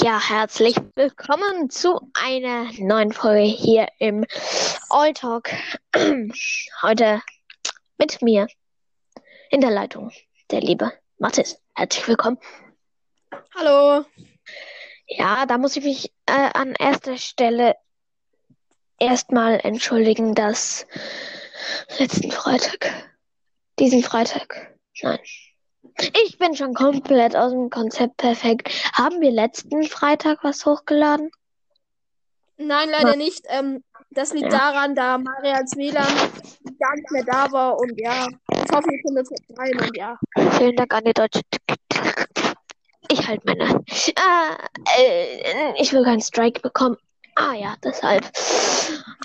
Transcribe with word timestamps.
Ja, 0.00 0.20
herzlich 0.28 0.76
willkommen 0.94 1.70
zu 1.70 2.00
einer 2.14 2.70
neuen 2.78 3.12
Folge 3.12 3.42
hier 3.42 3.88
im 3.98 4.24
All 4.90 5.12
Talk. 5.12 5.50
Heute 6.82 7.20
mit 7.98 8.22
mir 8.22 8.46
in 9.50 9.60
der 9.60 9.72
Leitung, 9.72 10.12
der 10.52 10.60
liebe 10.60 10.92
Mathis. 11.18 11.60
Herzlich 11.74 12.06
willkommen. 12.06 12.38
Hallo. 13.56 14.04
Ja, 15.08 15.46
da 15.46 15.58
muss 15.58 15.76
ich 15.76 15.82
mich 15.82 16.12
äh, 16.26 16.50
an 16.54 16.76
erster 16.78 17.18
Stelle 17.18 17.74
erstmal 19.00 19.58
entschuldigen, 19.64 20.36
dass 20.36 20.86
letzten 21.98 22.30
Freitag, 22.30 23.10
diesen 23.80 24.04
Freitag, 24.04 24.78
nein, 25.02 25.18
ich 26.24 26.38
bin 26.38 26.54
schon 26.54 26.74
komplett 26.74 27.36
aus 27.36 27.52
dem 27.52 27.70
Konzept 27.70 28.16
perfekt. 28.16 28.68
Haben 28.92 29.20
wir 29.20 29.30
letzten 29.30 29.84
Freitag 29.84 30.42
was 30.42 30.64
hochgeladen? 30.66 31.30
Nein, 32.56 32.88
leider 32.90 33.16
nicht. 33.16 33.44
Ähm, 33.48 33.82
das 34.10 34.32
liegt 34.32 34.52
ja. 34.52 34.58
daran, 34.58 34.94
da 34.94 35.18
Marians 35.18 35.76
WLAN 35.76 36.06
gar 36.78 36.94
nicht 36.94 37.10
mehr 37.10 37.24
da 37.24 37.50
war 37.52 37.78
und 37.78 37.92
ja, 38.00 38.26
ich 38.52 38.72
hoffe, 38.72 38.90
ihr 38.90 39.00
findet 39.02 39.30
es 39.30 39.58
rein 39.58 39.78
und 39.80 39.96
ja. 39.96 40.18
Vielen 40.56 40.76
Dank 40.76 40.94
an 40.94 41.04
die 41.04 41.12
Deutsche. 41.12 41.40
Ich 43.10 43.26
halte 43.26 43.42
meine. 43.46 43.84
Ah, 44.16 44.56
äh, 44.98 45.80
ich 45.80 45.92
will 45.92 46.04
keinen 46.04 46.20
Strike 46.20 46.60
bekommen. 46.60 46.96
Ah 47.36 47.54
ja, 47.54 47.76
deshalb. 47.82 48.30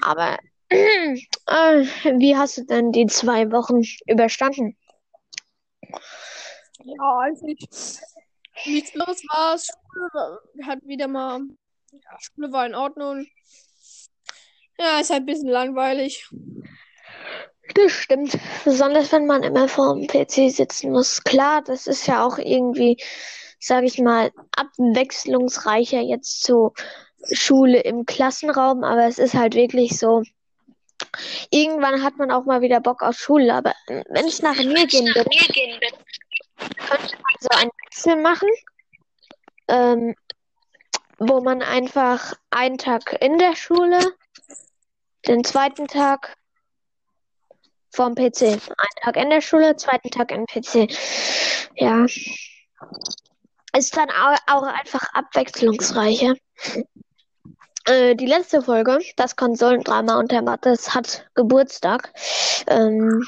Aber 0.02 0.38
äh, 0.70 1.16
wie 2.18 2.38
hast 2.38 2.58
du 2.58 2.66
denn 2.66 2.92
die 2.92 3.08
zwei 3.08 3.52
Wochen 3.52 3.82
überstanden? 4.06 4.78
Ja, 6.84 7.20
eigentlich 7.20 7.60
nichts 8.66 8.94
los 8.94 9.24
war. 9.30 9.58
Schule 9.58 10.40
hat 10.66 10.80
wieder 10.84 11.08
mal. 11.08 11.42
Ja, 11.92 12.18
Schule 12.20 12.52
war 12.52 12.66
in 12.66 12.76
Ordnung. 12.76 13.26
Ja, 14.78 15.00
ist 15.00 15.12
halt 15.12 15.24
ein 15.24 15.26
bisschen 15.26 15.50
langweilig. 15.50 16.28
Das 17.76 17.92
stimmt. 17.92 18.38
Besonders 18.66 19.12
wenn 19.12 19.26
man 19.26 19.44
immer 19.44 19.68
vor 19.68 19.96
dem 19.96 20.08
PC 20.08 20.52
sitzen 20.54 20.92
muss. 20.92 21.24
Klar, 21.24 21.62
das 21.62 21.88
ist 21.88 22.08
ja 22.08 22.26
auch 22.26 22.38
irgendwie, 22.38 22.98
sag 23.60 23.84
ich 23.84 24.00
mal, 24.00 24.32
abwechslungsreicher 24.56 26.02
jetzt 26.02 26.44
zu 26.44 26.74
Schule 27.32 27.80
im 27.82 28.06
Klassenraum, 28.06 28.84
aber 28.84 29.08
es 29.08 29.18
ist 29.18 29.34
halt 29.34 29.56
wirklich 29.56 29.98
so. 29.98 30.24
Irgendwann 31.52 32.04
hat 32.04 32.18
man 32.18 32.32
auch 32.32 32.46
mal 32.46 32.62
wieder 32.62 32.80
Bock 32.80 33.02
auf 33.02 33.18
Schule, 33.18 33.54
aber 33.54 33.74
wenn 33.88 34.28
ich 34.28 34.42
nach 34.42 34.56
mir 34.56 34.88
gehen 34.88 35.08
würde, 35.08 35.30
könnte 36.70 37.16
man 37.16 37.36
so 37.40 37.50
einen 37.50 37.72
Wechsel 37.86 38.16
machen, 38.16 38.50
ähm, 39.68 40.16
wo 41.20 41.42
man 41.42 41.62
einfach 41.62 42.34
einen 42.50 42.78
Tag 42.78 43.22
in 43.22 43.38
der 43.38 43.56
Schule, 43.56 44.00
den 45.28 45.44
zweiten 45.44 45.88
Tag 45.88 46.36
vom 47.92 48.16
PC. 48.16 48.42
Einen 48.42 48.98
Tag 49.02 49.16
in 49.18 49.30
der 49.30 49.42
Schule, 49.42 49.76
zweiten 49.76 50.10
Tag 50.10 50.32
im 50.32 50.46
PC. 50.46 50.92
Ja. 51.76 52.06
Ist 53.76 53.98
dann 53.98 54.10
auch 54.10 54.64
einfach 54.64 55.14
abwechslungsreicher. 55.14 56.36
Äh, 57.86 58.16
die 58.16 58.26
letzte 58.26 58.62
Folge, 58.62 59.00
das 59.18 59.36
Konsolendrama 59.36 60.18
und 60.18 60.32
der 60.32 60.42
Mattes 60.42 60.94
hat 60.94 61.28
Geburtstag. 61.34 62.14
Ähm, 62.68 63.24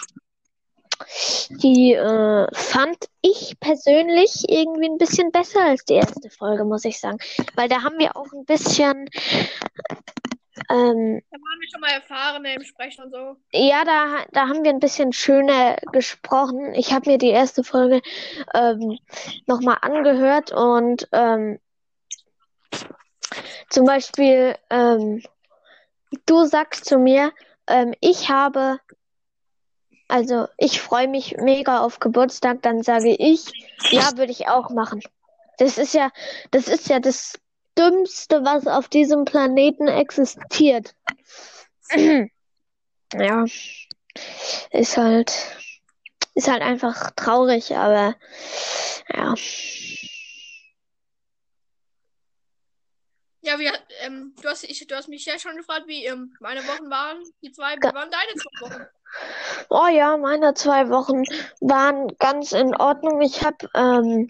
die 1.50 1.94
äh, 1.94 2.48
fand 2.54 2.98
ich 3.22 3.60
persönlich 3.60 4.44
irgendwie 4.48 4.90
ein 4.90 4.98
bisschen 4.98 5.32
besser 5.32 5.62
als 5.64 5.86
die 5.86 5.96
erste 5.96 6.30
Folge, 6.30 6.66
muss 6.66 6.86
ich 6.86 7.00
sagen. 7.00 7.18
Weil 7.56 7.70
da 7.70 7.84
haben 7.84 8.00
wir 8.00 8.16
auch 8.16 8.32
ein 8.34 8.46
bisschen. 8.46 9.10
Ähm, 10.70 11.22
da 11.30 11.38
waren 11.38 11.60
wir 11.60 11.70
schon 11.72 11.82
mal 11.82 11.92
erfahren 11.92 12.46
im 12.46 12.64
Sprechen 12.64 13.04
und 13.06 13.12
so. 13.12 13.36
Ja, 13.52 13.84
da, 13.84 14.26
da 14.32 14.48
haben 14.48 14.64
wir 14.64 14.72
ein 14.72 14.80
bisschen 14.80 15.14
schöner 15.14 15.76
gesprochen. 15.92 16.74
Ich 16.74 16.94
habe 16.94 17.12
mir 17.12 17.18
die 17.18 17.30
erste 17.30 17.64
Folge 17.64 18.02
ähm, 18.54 18.98
nochmal 19.46 19.78
angehört 19.82 20.52
und 20.52 21.08
ähm, 21.12 21.60
zum 23.70 23.86
Beispiel, 23.86 24.56
ähm, 24.70 25.22
du 26.26 26.46
sagst 26.46 26.86
zu 26.86 26.98
mir, 26.98 27.32
ähm, 27.68 27.94
ich 28.00 28.30
habe 28.30 28.80
also 30.08 30.48
ich 30.58 30.82
freue 30.82 31.08
mich 31.08 31.38
mega 31.38 31.80
auf 31.80 32.00
Geburtstag, 32.00 32.62
dann 32.62 32.84
sage 32.84 33.16
ich, 33.16 33.52
ja, 33.92 34.18
würde 34.18 34.32
ich 34.32 34.48
auch 34.48 34.70
machen. 34.70 35.02
Das 35.58 35.78
ist 35.78 35.94
ja, 35.94 36.12
das 36.52 36.68
ist 36.68 36.90
ja 36.90 37.00
das 37.00 37.34
Dümmste, 37.78 38.44
was 38.44 38.68
auf 38.68 38.88
diesem 38.88 39.26
Planeten 39.26 39.88
existiert. 39.88 40.96
ja, 43.14 43.46
ist 44.72 44.98
halt, 44.98 45.34
ist 46.34 46.50
halt 46.50 46.62
einfach 46.62 47.12
traurig, 47.12 47.76
aber 47.76 48.16
ja. 49.14 49.34
Ja, 53.46 53.60
wir, 53.60 53.74
ähm, 54.02 54.34
du 54.42 54.50
hast, 54.50 54.64
ich, 54.64 54.88
du 54.88 54.96
hast 54.96 55.08
mich 55.08 55.24
ja 55.26 55.38
schon 55.38 55.56
gefragt, 55.56 55.84
wie 55.86 56.04
ähm, 56.06 56.34
meine 56.40 56.62
Wochen 56.62 56.90
waren. 56.90 57.24
Die 57.44 57.52
zwei, 57.52 57.76
wie 57.76 57.94
waren 57.94 58.10
deine 58.10 58.34
zwei 58.36 58.62
Wochen? 58.62 58.86
Oh 59.70 59.88
ja, 59.88 60.18
meine 60.18 60.56
zwei 60.56 60.90
Wochen 60.90 61.24
waren 61.62 62.08
ganz 62.18 62.54
in 62.54 62.76
Ordnung. 62.76 63.22
Ich 63.22 63.44
habe 63.44 63.70
ähm, 63.76 64.28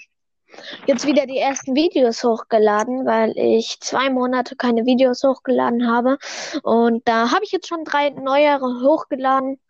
jetzt 0.86 1.06
wieder 1.08 1.26
die 1.28 1.38
ersten 1.38 1.76
Videos 1.76 2.26
hochgeladen, 2.26 3.06
weil 3.06 3.32
ich 3.38 3.78
zwei 3.80 4.10
Monate 4.10 4.58
keine 4.58 4.86
Videos 4.86 5.24
hochgeladen 5.24 5.90
habe. 5.90 6.18
Und 6.64 7.08
da 7.08 7.32
habe 7.32 7.46
ich 7.46 7.54
jetzt 7.54 7.68
schon 7.68 7.86
drei 7.86 8.10
neuere 8.10 8.82
hochgeladen. 8.84 9.62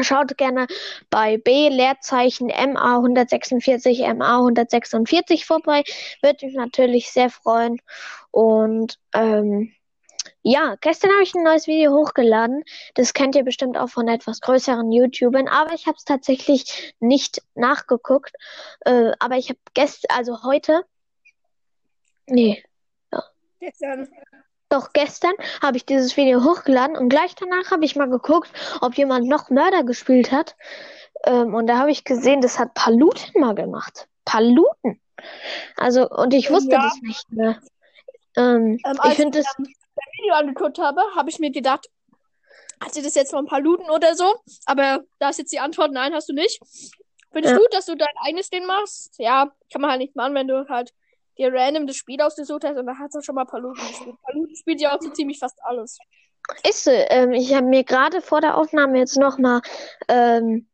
Schaut 0.00 0.36
gerne 0.36 0.66
bei 1.08 1.38
B 1.38 1.68
Leerzeichen 1.68 2.48
MA 2.48 2.96
146 2.96 4.00
MA 4.14 4.38
146 4.38 5.46
vorbei. 5.46 5.84
Würde 6.22 6.46
mich 6.46 6.54
natürlich 6.54 7.10
sehr 7.10 7.30
freuen. 7.30 7.80
Und 8.30 8.98
ähm, 9.14 9.72
ja, 10.42 10.76
gestern 10.80 11.10
habe 11.10 11.22
ich 11.22 11.34
ein 11.34 11.42
neues 11.42 11.66
Video 11.66 11.92
hochgeladen. 11.92 12.62
Das 12.94 13.14
kennt 13.14 13.34
ihr 13.34 13.42
bestimmt 13.42 13.76
auch 13.76 13.88
von 13.88 14.06
etwas 14.06 14.40
größeren 14.40 14.92
YouTubern, 14.92 15.48
aber 15.48 15.72
ich 15.72 15.86
habe 15.86 15.96
es 15.96 16.04
tatsächlich 16.04 16.94
nicht 17.00 17.42
nachgeguckt. 17.54 18.32
Äh, 18.84 19.12
aber 19.18 19.36
ich 19.38 19.48
habe 19.48 19.58
gestern, 19.74 20.16
also 20.16 20.44
heute, 20.44 20.82
nee, 22.26 22.62
ja. 23.12 23.24
Gestern. 23.58 24.08
Doch 24.68 24.92
gestern 24.92 25.32
habe 25.62 25.76
ich 25.76 25.86
dieses 25.86 26.16
Video 26.16 26.42
hochgeladen 26.42 26.96
und 26.96 27.08
gleich 27.08 27.34
danach 27.34 27.70
habe 27.70 27.84
ich 27.84 27.94
mal 27.94 28.10
geguckt, 28.10 28.50
ob 28.80 28.96
jemand 28.96 29.28
noch 29.28 29.50
Mörder 29.50 29.84
gespielt 29.84 30.32
hat. 30.32 30.56
Ähm, 31.24 31.54
und 31.54 31.66
da 31.66 31.78
habe 31.78 31.90
ich 31.90 32.04
gesehen, 32.04 32.40
das 32.40 32.58
hat 32.58 32.74
Paluten 32.74 33.40
mal 33.40 33.54
gemacht. 33.54 34.08
Paluten. 34.24 35.00
Also, 35.76 36.08
und 36.08 36.34
ich 36.34 36.50
wusste 36.50 36.72
ja. 36.72 36.82
das 36.82 37.00
nicht 37.00 37.32
mehr. 37.32 37.60
Ähm, 38.36 38.78
ähm, 38.84 38.98
ich 39.04 39.14
finde 39.14 39.38
das. 39.38 39.54
Video 40.18 40.34
angeguckt 40.34 40.78
habe, 40.78 41.00
habe 41.14 41.30
ich 41.30 41.38
mir 41.38 41.50
gedacht, 41.50 41.88
hast 42.82 42.96
du 42.96 43.02
das 43.02 43.14
jetzt 43.14 43.30
von 43.30 43.46
Paluten 43.46 43.88
oder 43.90 44.14
so? 44.14 44.34
Aber 44.66 45.04
da 45.18 45.30
ist 45.30 45.38
jetzt 45.38 45.52
die 45.52 45.58
Antwort, 45.58 45.92
nein, 45.92 46.12
hast 46.12 46.28
du 46.28 46.34
nicht. 46.34 46.60
Findest 47.32 47.54
ja. 47.54 47.58
du, 47.58 47.64
dass 47.70 47.86
du 47.86 47.96
dein 47.96 48.14
eigenes 48.24 48.50
Ding 48.50 48.66
machst? 48.66 49.18
Ja, 49.18 49.52
kann 49.72 49.80
man 49.80 49.90
halt 49.90 50.00
nicht 50.00 50.16
machen, 50.16 50.34
wenn 50.34 50.48
du 50.48 50.68
halt 50.68 50.92
dir 51.38 51.52
random 51.52 51.86
das 51.86 51.96
Spiel 51.96 52.20
ausgesucht 52.20 52.64
hast 52.64 52.76
und 52.76 52.86
da 52.86 52.94
hast 52.98 53.14
du 53.14 53.20
schon 53.20 53.34
mal 53.34 53.44
Paluten 53.44 53.86
gespielt. 53.86 54.16
Paluten 54.22 54.56
spielt 54.56 54.80
ja 54.80 54.94
auch 54.94 55.00
so 55.00 55.10
ziemlich 55.10 55.38
fast 55.38 55.58
alles. 55.62 55.98
Ist 56.68 56.84
so. 56.84 56.90
Ähm, 56.90 57.32
ich 57.32 57.54
habe 57.54 57.66
mir 57.66 57.84
gerade 57.84 58.20
vor 58.20 58.40
der 58.40 58.56
Aufnahme 58.56 58.98
jetzt 58.98 59.16
nochmal 59.16 59.60
ähm, 60.08 60.68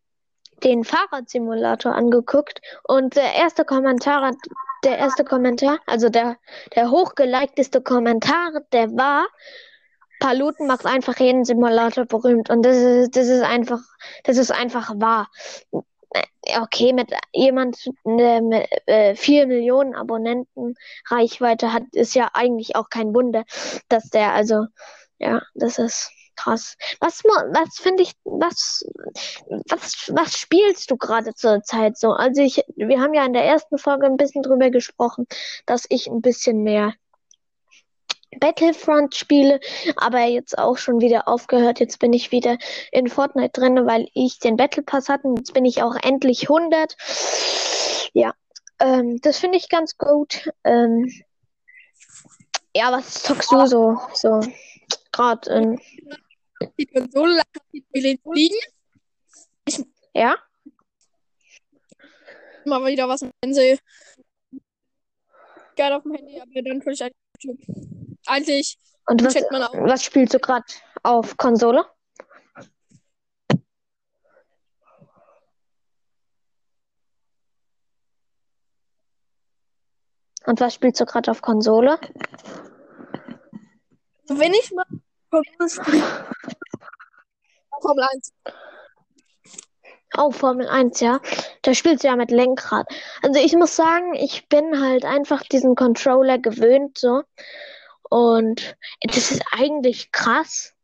den 0.62 0.84
Fahrradsimulator 0.84 1.94
angeguckt 1.94 2.60
und 2.84 3.16
der 3.16 3.34
erste 3.34 3.64
Kommentar, 3.64 4.32
der 4.84 4.98
erste 4.98 5.24
Kommentar, 5.24 5.78
also 5.86 6.08
der, 6.08 6.36
der 6.74 6.90
hochgeliketeste 6.90 7.80
Kommentar, 7.80 8.52
der 8.72 8.90
war, 8.96 9.26
Paluten 10.20 10.68
macht 10.68 10.86
einfach 10.86 11.18
jeden 11.18 11.44
Simulator 11.44 12.04
berühmt 12.04 12.48
und 12.48 12.62
das 12.62 12.76
ist, 12.76 13.16
das 13.16 13.28
ist 13.28 13.42
einfach, 13.42 13.80
das 14.22 14.36
ist 14.36 14.52
einfach 14.52 14.92
wahr. 14.96 15.28
Okay, 16.44 16.92
mit 16.92 17.10
jemand, 17.32 17.78
der 18.04 18.42
mit 18.42 18.68
äh, 18.86 19.14
vier 19.14 19.46
Millionen 19.46 19.94
Abonnenten 19.94 20.74
Reichweite 21.08 21.72
hat, 21.72 21.84
ist 21.92 22.14
ja 22.14 22.30
eigentlich 22.34 22.76
auch 22.76 22.90
kein 22.90 23.14
Wunder, 23.14 23.44
dass 23.88 24.10
der, 24.10 24.32
also, 24.34 24.66
ja, 25.18 25.42
das 25.54 25.78
ist 25.78 26.10
krass. 26.36 26.76
Was, 27.00 27.22
was 27.24 27.76
finde 27.76 28.02
ich, 28.02 28.12
was, 28.24 28.84
was, 29.68 30.10
was 30.12 30.36
spielst 30.36 30.90
du 30.90 30.96
gerade 30.96 31.34
zur 31.34 31.62
Zeit 31.62 31.98
so? 31.98 32.12
Also 32.12 32.42
ich, 32.42 32.62
wir 32.76 33.00
haben 33.00 33.14
ja 33.14 33.24
in 33.24 33.32
der 33.32 33.44
ersten 33.44 33.78
Folge 33.78 34.06
ein 34.06 34.16
bisschen 34.16 34.42
drüber 34.42 34.70
gesprochen, 34.70 35.26
dass 35.66 35.86
ich 35.88 36.08
ein 36.08 36.20
bisschen 36.20 36.62
mehr 36.62 36.94
Battlefront 38.40 39.14
spiele, 39.14 39.60
aber 39.96 40.24
jetzt 40.24 40.58
auch 40.58 40.78
schon 40.78 41.00
wieder 41.00 41.28
aufgehört. 41.28 41.80
Jetzt 41.80 41.98
bin 41.98 42.12
ich 42.12 42.32
wieder 42.32 42.58
in 42.90 43.08
Fortnite 43.08 43.60
drin, 43.60 43.86
weil 43.86 44.08
ich 44.14 44.38
den 44.38 44.56
Battle 44.56 44.82
Pass 44.82 45.08
hatte. 45.08 45.28
Jetzt 45.36 45.54
bin 45.54 45.64
ich 45.64 45.82
auch 45.82 45.96
endlich 46.02 46.48
100. 46.48 46.96
Ja, 48.14 48.34
ähm, 48.80 49.20
das 49.22 49.38
finde 49.38 49.58
ich 49.58 49.68
ganz 49.68 49.96
gut. 49.96 50.50
Ähm, 50.64 51.10
Ja, 52.74 52.90
was 52.90 53.22
zockst 53.22 53.52
du 53.52 53.66
so? 53.66 54.00
So, 54.14 54.40
gerade 55.12 55.50
in. 55.50 55.80
Die 56.78 56.86
Konsole 56.86 57.42
liegen. 57.92 58.56
Ja? 60.14 60.36
Mal 62.64 62.84
wieder 62.86 63.08
was 63.08 63.22
im 63.22 63.30
Fernsehen. 63.42 63.78
Gerne 65.74 65.96
auf 65.96 66.02
dem 66.02 66.14
Handy, 66.14 66.40
aber 66.40 66.62
dann 66.62 66.82
ich 66.86 67.02
eigentlich 67.02 67.16
YouTube. 67.40 68.01
Eigentlich 68.26 68.78
Und 69.06 69.24
was, 69.24 69.34
checkt 69.34 69.50
man 69.50 69.62
auch. 69.62 69.72
was 69.74 70.04
spielst 70.04 70.34
du 70.34 70.38
gerade 70.38 70.64
auf 71.02 71.36
Konsole? 71.36 71.84
Und 80.44 80.60
was 80.60 80.74
spielst 80.74 81.00
du 81.00 81.04
gerade 81.06 81.30
auf 81.30 81.40
Konsole? 81.40 81.98
Wenn 84.28 84.52
ich 84.54 84.72
mal 84.72 84.84
Konsole 85.30 85.68
spiele. 85.68 86.26
Formel 87.80 88.04
1. 88.12 88.32
Oh, 90.18 90.30
Formel 90.30 90.68
1, 90.68 91.00
ja. 91.00 91.20
Da 91.62 91.74
spielst 91.74 92.04
du 92.04 92.08
ja 92.08 92.16
mit 92.16 92.30
Lenkrad. 92.30 92.86
Also 93.22 93.40
ich 93.40 93.54
muss 93.54 93.74
sagen, 93.76 94.14
ich 94.14 94.48
bin 94.48 94.80
halt 94.80 95.04
einfach 95.04 95.42
diesen 95.42 95.74
Controller 95.74 96.38
gewöhnt, 96.38 96.98
so. 96.98 97.22
Und 98.12 98.76
das 99.00 99.30
ist 99.30 99.42
eigentlich 99.52 100.12
krass. 100.12 100.74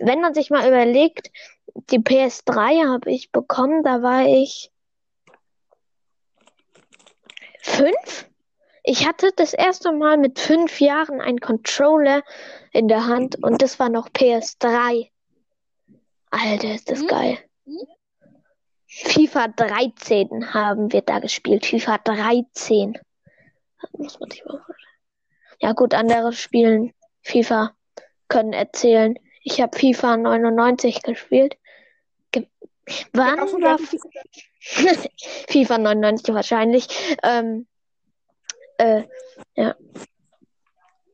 Wenn 0.00 0.20
man 0.20 0.34
sich 0.34 0.50
mal 0.50 0.68
überlegt, 0.68 1.30
die 1.88 2.00
PS3 2.00 2.86
habe 2.92 3.10
ich 3.10 3.32
bekommen, 3.32 3.82
da 3.82 4.02
war 4.02 4.26
ich 4.26 4.70
fünf. 7.62 8.28
Ich 8.82 9.08
hatte 9.08 9.32
das 9.34 9.54
erste 9.54 9.90
Mal 9.92 10.18
mit 10.18 10.38
fünf 10.38 10.82
Jahren 10.82 11.22
einen 11.22 11.40
Controller 11.40 12.22
in 12.72 12.88
der 12.88 13.06
Hand 13.06 13.42
und 13.42 13.62
das 13.62 13.78
war 13.78 13.88
noch 13.88 14.10
PS3. 14.10 15.10
Alter, 16.30 16.74
ist 16.74 16.90
das 16.90 17.00
Mhm. 17.00 17.06
geil. 17.06 17.38
Mhm. 17.64 17.86
FIFA 18.86 19.48
13 19.48 20.52
haben 20.52 20.92
wir 20.92 21.00
da 21.00 21.20
gespielt. 21.20 21.64
FIFA 21.64 21.96
13. 21.98 22.98
Das 23.80 23.90
muss 23.94 24.20
man 24.20 24.30
sich 24.30 24.44
mal. 24.44 24.60
Ja 25.60 25.72
gut, 25.72 25.94
andere 25.94 26.32
spielen 26.32 26.92
FIFA, 27.22 27.74
können 28.28 28.52
erzählen. 28.52 29.18
Ich 29.42 29.60
habe 29.60 29.76
FIFA 29.76 30.16
99 30.16 31.02
gespielt. 31.02 31.56
Ge 32.32 32.46
Wann 33.12 33.38
war 33.62 33.78
FIFA 35.48 35.78
99 35.78 36.34
wahrscheinlich? 36.34 36.88
Ähm, 37.22 37.66
äh, 38.78 39.04
ja. 39.54 39.74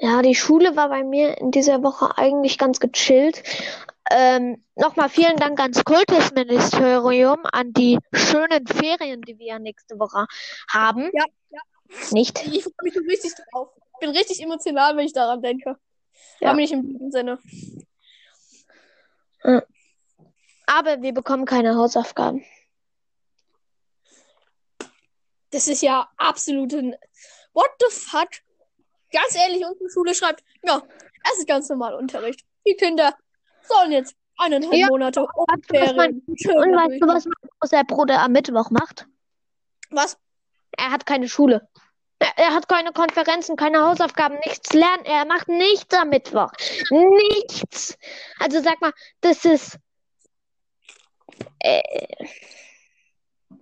Ja, 0.00 0.20
die 0.22 0.34
Schule 0.34 0.76
war 0.76 0.88
bei 0.90 1.02
mir 1.02 1.38
in 1.38 1.50
dieser 1.50 1.82
Woche 1.82 2.18
eigentlich 2.18 2.58
ganz 2.58 2.78
gechillt. 2.80 3.42
Ähm, 4.10 4.62
nochmal 4.74 5.08
vielen 5.08 5.36
Dank 5.36 5.58
ans 5.60 5.82
Kultusministerium, 5.84 7.40
an 7.52 7.72
die 7.72 7.98
schönen 8.12 8.66
Ferien, 8.66 9.22
die 9.22 9.38
wir 9.38 9.46
ja 9.46 9.58
nächste 9.58 9.98
Woche 9.98 10.26
haben. 10.68 11.10
Ja, 11.12 11.24
ja. 11.50 11.60
Nicht? 12.10 12.38
Ich 12.46 12.64
freue 12.64 12.72
mich 12.82 12.94
so 12.94 13.00
richtig 13.00 13.32
drauf. 13.50 13.70
Ich 13.76 14.00
bin 14.00 14.10
richtig 14.10 14.42
emotional, 14.42 14.96
wenn 14.96 15.06
ich 15.06 15.12
daran 15.12 15.40
denke. 15.40 15.76
Ja. 16.40 16.50
Aber 16.50 16.56
nicht 16.56 16.72
im 16.72 16.82
guten 16.82 17.10
Sinne. 17.10 17.38
Aber 20.66 21.02
wir 21.02 21.12
bekommen 21.12 21.44
keine 21.44 21.76
Hausaufgaben. 21.76 22.44
Das 25.50 25.68
ist 25.68 25.82
ja 25.82 26.10
absolut 26.16 26.72
ein. 26.74 26.96
What 27.52 27.70
the 27.78 27.86
fuck? 27.90 28.28
Ganz 29.12 29.36
ehrlich, 29.36 29.64
unsere 29.64 29.88
Schule 29.90 30.14
schreibt, 30.14 30.42
ja, 30.62 30.82
es 31.32 31.38
ist 31.38 31.46
ganz 31.46 31.68
normal 31.68 31.94
Unterricht. 31.94 32.44
Die 32.66 32.74
Kinder 32.74 33.14
sollen 33.66 33.92
jetzt 33.92 34.14
eineinhalb 34.38 34.74
Ja, 34.74 34.86
Monate 34.88 35.20
weißt 35.20 35.70
du, 35.70 35.76
Ferien. 35.76 36.22
Und 36.56 36.76
weißt 36.76 37.02
du, 37.02 37.06
was 37.06 37.24
mein 37.24 37.50
großer 37.60 37.84
Bruder 37.84 38.20
am 38.20 38.32
Mittwoch 38.32 38.70
macht? 38.70 39.06
Was? 39.90 40.18
Er 40.76 40.90
hat 40.90 41.06
keine 41.06 41.28
Schule. 41.28 41.68
Er, 42.18 42.32
er 42.36 42.54
hat 42.54 42.68
keine 42.68 42.92
Konferenzen, 42.92 43.56
keine 43.56 43.82
Hausaufgaben, 43.82 44.38
nichts 44.44 44.72
lernen. 44.72 45.04
Er 45.04 45.24
macht 45.24 45.48
nichts 45.48 45.94
am 45.94 46.08
Mittwoch. 46.08 46.50
Nichts. 46.90 47.96
Also 48.38 48.60
sag 48.60 48.80
mal, 48.80 48.92
das 49.20 49.44
ist. 49.44 49.78
Äh, 51.60 51.82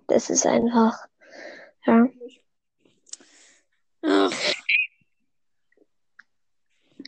das 0.07 0.29
ist 0.29 0.45
einfach. 0.45 0.97
Ja. 1.85 2.07
Ach, 4.05 4.52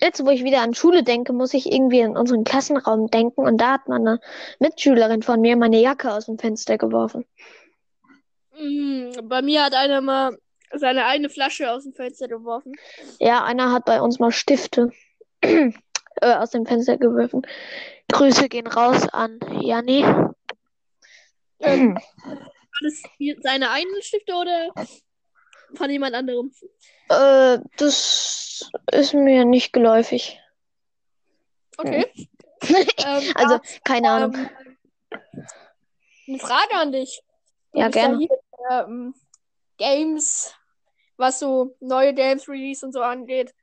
Jetzt, 0.01 0.25
wo 0.25 0.29
ich 0.29 0.43
wieder 0.43 0.61
an 0.61 0.73
Schule 0.73 1.03
denke, 1.03 1.33
muss 1.33 1.53
ich 1.53 1.71
irgendwie 1.71 1.99
in 1.99 2.17
unseren 2.17 2.43
Klassenraum 2.43 3.09
denken. 3.09 3.41
Und 3.41 3.59
da 3.59 3.73
hat 3.73 3.87
meine 3.87 4.19
Mitschülerin 4.59 5.23
von 5.23 5.41
mir 5.41 5.55
meine 5.55 5.79
Jacke 5.79 6.11
aus 6.11 6.25
dem 6.25 6.37
Fenster 6.37 6.77
geworfen. 6.77 7.25
mm, 8.57 9.27
bei 9.27 9.41
mir 9.41 9.63
hat 9.63 9.73
einer 9.73 10.01
mal 10.01 10.37
seine 10.73 11.05
eigene 11.05 11.29
Flasche 11.29 11.71
aus 11.71 11.83
dem 11.83 11.93
Fenster 11.93 12.27
geworfen. 12.27 12.73
Ja, 13.19 13.43
einer 13.43 13.71
hat 13.71 13.85
bei 13.85 14.01
uns 14.01 14.19
mal 14.19 14.31
Stifte 14.31 14.91
äh, 15.41 15.71
aus 16.21 16.51
dem 16.51 16.65
Fenster 16.65 16.97
geworfen. 16.97 17.45
Grüße 18.11 18.49
gehen 18.49 18.67
raus 18.67 19.07
an 19.09 19.39
Janni. 19.61 20.05
Ähm, 21.59 21.95
war 21.95 22.81
das 22.81 23.01
seine 23.41 23.71
eigenen 23.71 24.01
Stifte 24.01 24.33
oder 24.33 24.69
von 25.75 25.89
jemand 25.89 26.15
anderem? 26.15 26.51
Äh, 27.09 27.59
das 27.77 28.69
ist 28.91 29.13
mir 29.13 29.45
nicht 29.45 29.73
geläufig. 29.73 30.39
Okay. 31.77 32.05
Ähm, 32.67 33.31
Also, 33.35 33.59
keine 33.83 34.09
Ahnung. 34.09 34.33
Ähm, 34.35 34.49
eine 36.27 36.39
Frage 36.39 36.73
an 36.75 36.91
dich. 36.91 37.21
Du 37.73 37.79
Ja, 37.79 37.89
gerne. 37.89 38.27
ähm, 38.71 39.13
Games, 39.77 40.51
was 41.17 41.37
so 41.39 41.75
neue 41.81 42.13
Games 42.15 42.47
Release 42.49 42.83
und 42.83 42.91
so 42.91 43.01
angeht. 43.01 43.53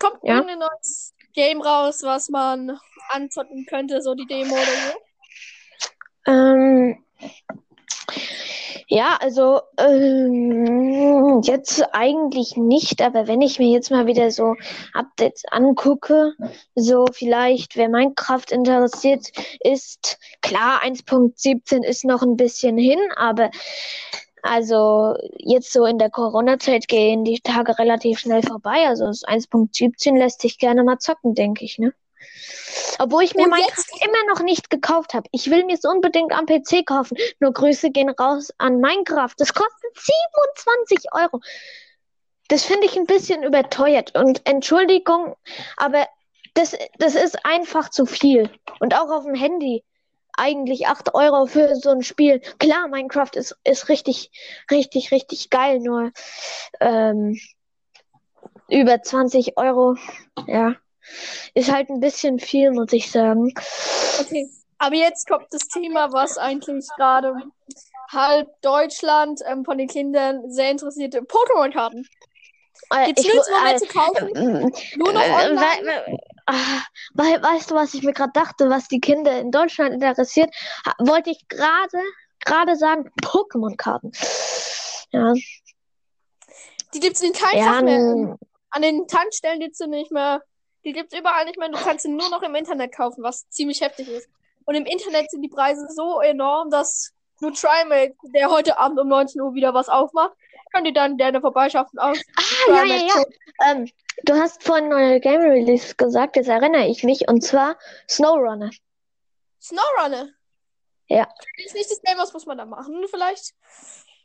Kommt 0.00 0.18
Ja. 0.24 0.36
irgendein 0.36 0.58
neues 0.60 1.14
Game 1.34 1.60
raus, 1.62 2.02
was 2.02 2.28
man 2.30 2.76
anzocken 3.10 3.66
könnte, 3.66 4.02
so 4.02 4.14
die 4.16 4.26
Demo 4.26 4.54
oder 4.54 4.64
so? 4.64 6.32
Ähm, 6.32 7.04
ja, 8.90 9.16
also 9.20 9.60
ähm, 9.78 11.42
jetzt 11.44 11.80
eigentlich 11.92 12.56
nicht, 12.56 13.00
aber 13.02 13.28
wenn 13.28 13.40
ich 13.40 13.60
mir 13.60 13.68
jetzt 13.68 13.92
mal 13.92 14.08
wieder 14.08 14.32
so 14.32 14.56
Updates 14.94 15.44
angucke, 15.48 16.32
so 16.74 17.04
vielleicht, 17.12 17.76
wer 17.76 17.88
Minecraft 17.88 18.46
interessiert 18.50 19.28
ist, 19.60 20.18
klar, 20.42 20.82
1.17 20.82 21.84
ist 21.84 22.04
noch 22.04 22.22
ein 22.22 22.36
bisschen 22.36 22.76
hin, 22.76 22.98
aber 23.14 23.50
also 24.42 25.14
jetzt 25.38 25.72
so 25.72 25.84
in 25.84 25.98
der 25.98 26.10
Corona-Zeit 26.10 26.88
gehen 26.88 27.22
die 27.24 27.40
Tage 27.40 27.78
relativ 27.78 28.18
schnell 28.18 28.42
vorbei. 28.42 28.88
Also 28.88 29.06
das 29.06 29.22
1.17 29.22 30.18
lässt 30.18 30.40
sich 30.40 30.58
gerne 30.58 30.82
mal 30.82 30.98
zocken, 30.98 31.36
denke 31.36 31.64
ich, 31.64 31.78
ne? 31.78 31.94
Obwohl 32.98 33.22
ich 33.22 33.34
mir 33.34 33.44
Und 33.44 33.50
Minecraft 33.50 34.04
immer 34.04 34.32
noch 34.34 34.42
nicht 34.42 34.70
gekauft 34.70 35.14
habe. 35.14 35.28
Ich 35.32 35.50
will 35.50 35.64
mir 35.64 35.74
es 35.74 35.84
unbedingt 35.84 36.32
am 36.32 36.46
PC 36.46 36.84
kaufen. 36.84 37.16
Nur 37.38 37.52
Grüße 37.52 37.90
gehen 37.90 38.10
raus 38.10 38.52
an 38.58 38.80
Minecraft. 38.80 39.34
Das 39.38 39.54
kostet 39.54 39.98
27 39.98 41.12
Euro. 41.12 41.40
Das 42.48 42.64
finde 42.64 42.86
ich 42.86 42.96
ein 42.96 43.06
bisschen 43.06 43.42
überteuert. 43.42 44.18
Und 44.18 44.42
Entschuldigung, 44.44 45.36
aber 45.76 46.06
das, 46.54 46.76
das 46.98 47.14
ist 47.14 47.44
einfach 47.46 47.90
zu 47.90 48.06
viel. 48.06 48.50
Und 48.80 48.94
auch 48.94 49.10
auf 49.10 49.24
dem 49.24 49.34
Handy. 49.34 49.84
Eigentlich 50.36 50.86
8 50.86 51.14
Euro 51.14 51.46
für 51.46 51.74
so 51.76 51.90
ein 51.90 52.02
Spiel. 52.02 52.40
Klar, 52.58 52.88
Minecraft 52.88 53.30
ist, 53.34 53.56
ist 53.64 53.88
richtig, 53.88 54.30
richtig, 54.70 55.10
richtig 55.10 55.50
geil. 55.50 55.80
Nur 55.80 56.12
ähm, 56.80 57.38
über 58.68 59.02
20 59.02 59.56
Euro, 59.56 59.96
ja, 60.46 60.76
ist 61.54 61.70
halt 61.72 61.88
ein 61.90 62.00
bisschen 62.00 62.38
viel, 62.38 62.70
muss 62.72 62.92
ich 62.92 63.10
sagen. 63.10 63.52
Okay. 64.20 64.48
Aber 64.78 64.94
jetzt 64.96 65.28
kommt 65.28 65.46
das 65.50 65.68
Thema, 65.68 66.12
was 66.12 66.38
eigentlich 66.38 66.86
gerade 66.96 67.34
halb 68.10 68.48
Deutschland 68.62 69.40
ähm, 69.46 69.64
von 69.64 69.76
den 69.78 69.88
Kindern 69.88 70.50
sehr 70.50 70.70
interessierte 70.70 71.20
Pokémon-Karten. 71.20 72.06
Äh, 72.92 73.06
Gibt's 73.06 73.22
ich, 73.24 73.32
nirgendwo 73.32 73.62
mehr 73.62 73.74
äh, 73.74 73.78
zu 73.78 73.86
kaufen? 73.86 74.28
äh, 74.36 74.96
Nur 74.96 75.12
noch 75.12 75.22
äh, 75.22 75.30
online? 75.48 75.82
we- 75.82 76.12
we- 76.12 76.18
ah, 76.46 76.82
we- 77.14 77.42
weißt 77.42 77.70
du, 77.70 77.74
was 77.74 77.92
ich 77.94 78.02
mir 78.02 78.12
gerade 78.14 78.32
dachte, 78.32 78.70
was 78.70 78.88
die 78.88 79.00
Kinder 79.00 79.38
in 79.38 79.50
Deutschland 79.50 79.92
interessiert? 80.02 80.52
Wollte 80.98 81.30
ich 81.30 81.46
gerade 81.48 82.02
gerade 82.44 82.74
sagen, 82.74 83.10
Pokémon-Karten. 83.22 84.12
Ja, 85.12 85.34
Die 86.94 87.00
gibt's 87.00 87.20
in 87.20 87.32
keinem 87.32 87.58
ja, 87.58 87.72
Fach 87.74 87.82
mehr. 87.82 88.38
An 88.70 88.82
den 88.82 89.06
Tankstellen 89.06 89.60
gibt's 89.60 89.78
sie 89.78 89.88
nicht 89.88 90.10
mehr. 90.10 90.40
Die 90.84 90.92
gibt's 90.92 91.16
überall 91.16 91.44
nicht 91.44 91.58
mehr. 91.58 91.68
Du 91.68 91.78
kannst 91.78 92.04
sie 92.04 92.10
nur 92.10 92.28
noch 92.30 92.42
im 92.42 92.54
Internet 92.54 92.94
kaufen, 92.94 93.22
was 93.22 93.48
ziemlich 93.50 93.80
heftig 93.80 94.08
ist. 94.08 94.28
Und 94.64 94.74
im 94.74 94.86
Internet 94.86 95.30
sind 95.30 95.42
die 95.42 95.48
Preise 95.48 95.86
so 95.94 96.20
enorm, 96.20 96.70
dass 96.70 97.12
nur 97.40 97.52
Trimate, 97.52 98.14
der 98.34 98.50
heute 98.50 98.78
Abend 98.78 98.98
um 99.00 99.08
19 99.08 99.40
Uhr 99.40 99.54
wieder 99.54 99.74
was 99.74 99.88
aufmacht, 99.88 100.32
könnt 100.72 100.86
ihr 100.86 100.92
dann 100.92 101.16
gerne 101.16 101.40
vorbeischaffen 101.40 101.98
aus. 101.98 102.18
Ah, 102.36 102.84
ja, 102.84 102.84
ja, 102.84 103.06
ja. 103.06 103.24
Ähm, 103.66 103.90
du 104.24 104.34
hast 104.34 104.62
vorhin 104.62 104.88
neue 104.88 105.20
Game 105.20 105.40
Release 105.40 105.94
gesagt, 105.94 106.36
jetzt 106.36 106.48
erinnere 106.48 106.86
ich 106.86 107.02
mich, 107.02 107.28
und 107.28 107.42
zwar 107.42 107.76
Snowrunner. 108.08 108.70
Snowrunner? 109.60 110.28
Ja. 111.08 111.28
Ist 111.56 111.74
nicht 111.74 111.90
das 111.90 112.00
Game, 112.02 112.18
was 112.18 112.32
muss 112.32 112.46
man 112.46 112.58
da 112.58 112.64
machen, 112.64 113.04
vielleicht? 113.10 113.54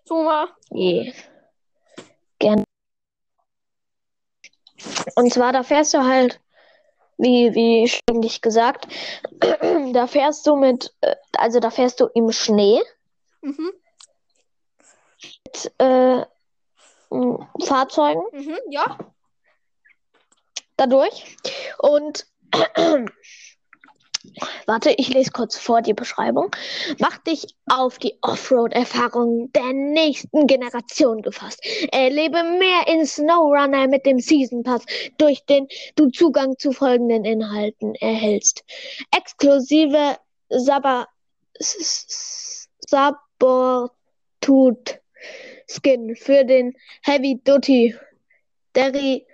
So 0.05 0.23
mal. 0.23 0.49
Yeah. 0.71 1.13
Gerne. 2.37 2.63
Und 5.15 5.33
zwar, 5.33 5.51
da 5.51 5.63
fährst 5.63 5.93
du 5.93 6.03
halt, 6.03 6.39
wie, 7.17 7.53
wie 7.55 7.87
schon 7.87 8.21
dich 8.21 8.41
gesagt, 8.41 8.87
da 9.93 10.07
fährst 10.07 10.45
du 10.47 10.55
mit, 10.55 10.93
äh, 11.01 11.15
also 11.37 11.59
da 11.59 11.69
fährst 11.69 11.99
du 11.99 12.07
im 12.13 12.31
Schnee 12.31 12.81
Mhm. 13.41 13.71
mit 15.45 15.73
äh, 15.77 16.25
Fahrzeugen 17.65 18.23
Mhm. 18.31 18.57
Ja. 18.69 18.97
dadurch. 20.77 21.37
Und 21.77 22.27
warte, 24.65 24.91
ich 24.97 25.09
lese 25.09 25.31
kurz 25.31 25.57
vor 25.57 25.81
die 25.81 25.93
Beschreibung. 25.93 26.51
Mach 26.99 27.17
dich 27.19 27.45
auf 27.67 27.97
die 27.99 28.17
Offroad-Erfahrung 28.21 29.51
der 29.53 29.73
nächsten 29.73 30.47
Generation 30.47 31.21
gefasst. 31.21 31.61
Erlebe 31.91 32.43
mehr 32.43 32.87
in 32.87 33.05
SnowRunner 33.05 33.87
mit 33.87 34.05
dem 34.05 34.19
Season 34.19 34.63
Pass, 34.63 34.85
durch 35.17 35.45
den 35.45 35.67
du 35.95 36.09
Zugang 36.09 36.57
zu 36.57 36.71
folgenden 36.71 37.25
Inhalten 37.25 37.95
erhältst. 37.95 38.63
Exklusive 39.15 40.17
Saba 40.49 41.07
S- 41.59 42.67
Sabortooth 42.87 43.89
Skin 45.67 46.15
für 46.15 46.45
den 46.45 46.73
Heavy 47.03 47.41
Duty 47.43 47.95
Derry 48.75 49.25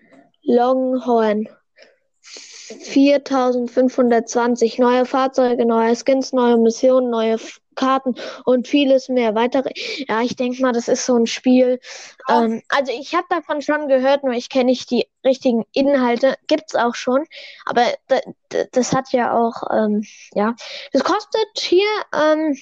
Longhorn. 0.44 1.50
4520 2.80 4.80
neue 4.80 5.06
Fahrzeuge, 5.06 5.66
neue 5.66 5.96
Skins, 5.96 6.34
neue 6.34 6.58
Missionen, 6.58 7.10
neue 7.10 7.38
Karten 7.76 8.16
und 8.46 8.68
vieles 8.68 9.10
mehr. 9.10 9.36
Weitere, 9.36 9.72
ja, 10.08 10.22
ich 10.22 10.36
denke 10.36 10.62
mal, 10.62 10.74
das 10.74 10.88
ist 10.88 11.06
so 11.06 11.16
ein 11.16 11.26
Spiel. 11.26 11.80
Ähm, 12.30 12.62
also 12.70 12.92
ich 12.92 13.16
habe 13.16 13.26
davon 13.30 13.62
schon 13.62 13.88
gehört, 13.88 14.24
nur 14.24 14.34
ich 14.34 14.50
kenne 14.50 14.66
nicht 14.66 14.92
die 14.92 15.08
richtigen 15.26 15.66
Inhalte. 15.74 16.36
Gibt's 16.48 16.76
auch 16.76 16.96
schon, 16.96 17.26
aber 17.66 17.86
das 18.72 18.94
hat 18.94 19.12
ja 19.12 19.34
auch, 19.34 19.64
ähm, 19.72 20.04
ja, 20.34 20.56
das 20.92 21.04
kostet 21.04 21.48
hier, 21.58 21.88
ähm, 22.14 22.58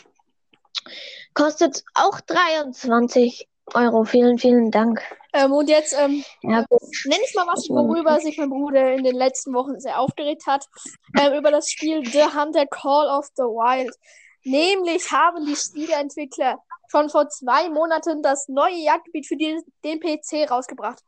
kostet 1.34 1.84
auch 1.96 2.22
23 2.22 3.48
Euro. 3.76 4.04
Vielen, 4.04 4.38
vielen 4.38 4.72
Dank. 4.72 5.02
Ähm, 5.34 5.52
und 5.52 5.70
jetzt, 5.70 5.96
ähm, 5.98 6.24
Ja, 6.42 6.66
gut. 6.70 6.82
nenn 7.06 7.20
ich 7.24 7.36
mal 7.36 7.48
was, 7.48 7.68
worüber 7.70 8.20
sich 8.20 8.38
mein 8.38 8.50
Bruder 8.50 8.94
in 8.94 9.04
den 9.04 9.16
letzten 9.16 9.54
Wochen 9.54 9.80
sehr 9.80 10.00
aufgeregt 10.00 10.48
hat. 10.48 10.66
Ähm, 11.20 11.34
über 11.34 11.52
das 11.52 11.70
Spiel 11.70 12.06
The 12.06 12.24
Hunter 12.36 12.66
Call 12.66 13.08
of 13.10 13.28
the 13.36 13.44
Wild. 13.44 13.94
Nämlich 14.44 15.12
haben 15.12 15.46
die 15.46 15.56
Spieleentwickler 15.56 16.60
schon 16.90 17.10
vor 17.10 17.30
zwei 17.30 17.70
Monaten 17.70 18.24
das 18.24 18.48
neue 18.48 18.76
Jagdgebiet 18.76 19.28
für 19.28 19.36
die, 19.38 19.60
den 19.84 20.00
PC 20.00 20.50
rausgebracht. 20.50 21.00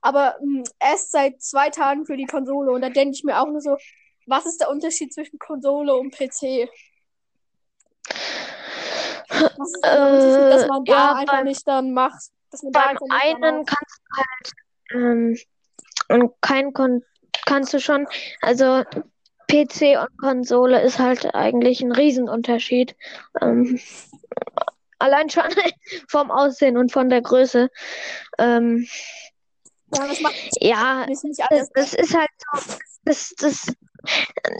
Aber 0.00 0.36
mh, 0.42 0.62
erst 0.80 1.12
seit 1.12 1.42
zwei 1.42 1.68
Tagen 1.70 2.06
für 2.06 2.16
die 2.16 2.26
Konsole. 2.26 2.70
Und 2.72 2.80
da 2.80 2.88
denke 2.88 3.14
ich 3.14 3.24
mir 3.24 3.40
auch 3.40 3.46
nur 3.48 3.60
so, 3.60 3.76
was 4.26 4.46
ist 4.46 4.60
der 4.60 4.70
Unterschied 4.70 5.12
zwischen 5.12 5.38
Konsole 5.38 5.94
und 5.94 6.12
PC? 6.14 6.68
Was 9.28 9.72
ist 9.72 9.84
Unterschied, 9.84 10.52
dass 10.52 10.66
man 10.68 10.84
da 10.84 10.92
ja, 10.92 11.12
einfach 11.14 11.34
beim- 11.34 11.44
nicht 11.44 11.66
dann 11.66 11.92
macht? 11.92 12.30
Dass 12.50 12.62
man 12.62 12.72
da 12.72 12.80
Beim 12.86 12.96
dann 13.00 13.44
einen 13.44 13.66
kannst 13.66 14.00
du 14.00 14.16
halt 14.16 14.52
ähm, 14.92 15.38
und 16.08 16.32
kein 16.40 16.72
Kon 16.72 17.02
kannst 17.44 17.74
du 17.74 17.80
schon, 17.80 18.06
also 18.40 18.82
PC 19.48 19.96
und 19.98 20.18
Konsole 20.18 20.80
ist 20.82 20.98
halt 20.98 21.34
eigentlich 21.34 21.80
ein 21.80 21.92
Riesenunterschied. 21.92 22.96
Ähm, 23.40 23.78
allein 24.98 25.30
schon 25.30 25.44
vom 26.08 26.30
Aussehen 26.30 26.76
und 26.76 26.92
von 26.92 27.08
der 27.08 27.22
Größe. 27.22 27.68
Ähm, 28.38 28.86
Ja, 29.94 30.06
das 30.08 30.20
macht 30.20 30.34
ja, 30.60 31.06
das, 31.08 31.24
alles. 31.50 31.70
das 31.74 31.94
ist 31.94 32.14
halt 32.16 32.28
so, 32.54 32.76
das, 33.04 33.34
das, 33.38 33.72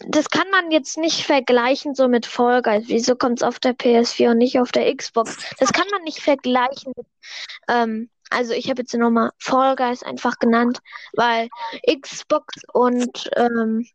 das 0.09 0.29
kann 0.29 0.49
man 0.51 0.71
jetzt 0.71 0.99
nicht 0.99 1.25
vergleichen 1.25 1.95
so 1.95 2.09
mit 2.09 2.27
Fall 2.27 2.63
Guys. 2.63 2.85
Wieso 2.87 3.17
kommt 3.17 3.41
es 3.41 3.43
auf 3.43 3.59
der 3.59 3.77
PS4 3.77 4.31
und 4.31 4.39
nicht 4.39 4.59
auf 4.59 4.73
der 4.73 4.95
Xbox? 4.95 5.37
Das 5.59 5.73
kann 5.73 5.87
man 5.93 6.03
nicht 6.03 6.21
vergleichen 6.21 6.93
ähm, 7.69 8.11
also 8.31 8.53
ich 8.53 8.69
habe 8.69 8.83
jetzt 8.83 8.95
nochmal 8.95 9.31
Fall 9.39 9.77
Guys 9.77 10.03
einfach 10.03 10.39
genannt, 10.39 10.81
weil 11.15 11.49
Xbox 11.89 12.63
und 12.73 13.31
ähm, 13.37 13.87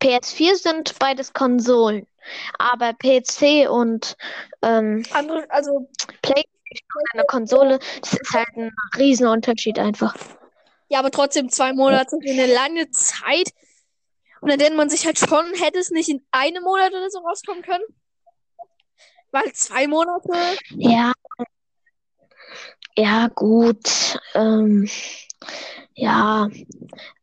PS4 0.00 0.54
sind 0.54 0.98
beides 0.98 1.32
Konsolen. 1.32 2.06
Aber 2.58 2.92
PC 2.92 3.68
und 3.68 4.16
ähm, 4.62 5.02
Andere, 5.12 5.46
also, 5.50 5.88
PlayStation 6.22 7.02
eine 7.14 7.24
Konsole, 7.24 7.78
das 8.00 8.12
ist 8.12 8.34
halt 8.34 8.48
ein 8.56 8.70
Riesenunterschied 8.96 9.78
einfach. 9.78 10.14
ja, 10.88 10.98
aber 10.98 11.10
trotzdem 11.10 11.48
zwei 11.48 11.72
Monate 11.72 12.10
sind 12.10 12.28
eine 12.28 12.52
lange 12.52 12.90
Zeit. 12.90 13.48
Und 14.40 14.50
dann 14.50 14.58
denkt 14.58 14.76
man 14.76 14.90
sich 14.90 15.06
halt 15.06 15.18
schon, 15.18 15.44
hätte 15.54 15.78
es 15.78 15.90
nicht 15.90 16.08
in 16.08 16.24
einem 16.30 16.62
Monat 16.62 16.92
oder 16.92 17.10
so 17.10 17.18
rauskommen 17.18 17.62
können? 17.62 17.84
Weil 19.30 19.52
zwei 19.52 19.86
Monate, 19.86 20.32
Ja, 20.70 21.12
ja, 22.98 23.28
gut. 23.28 24.18
Ähm, 24.34 24.88
ja. 25.94 26.48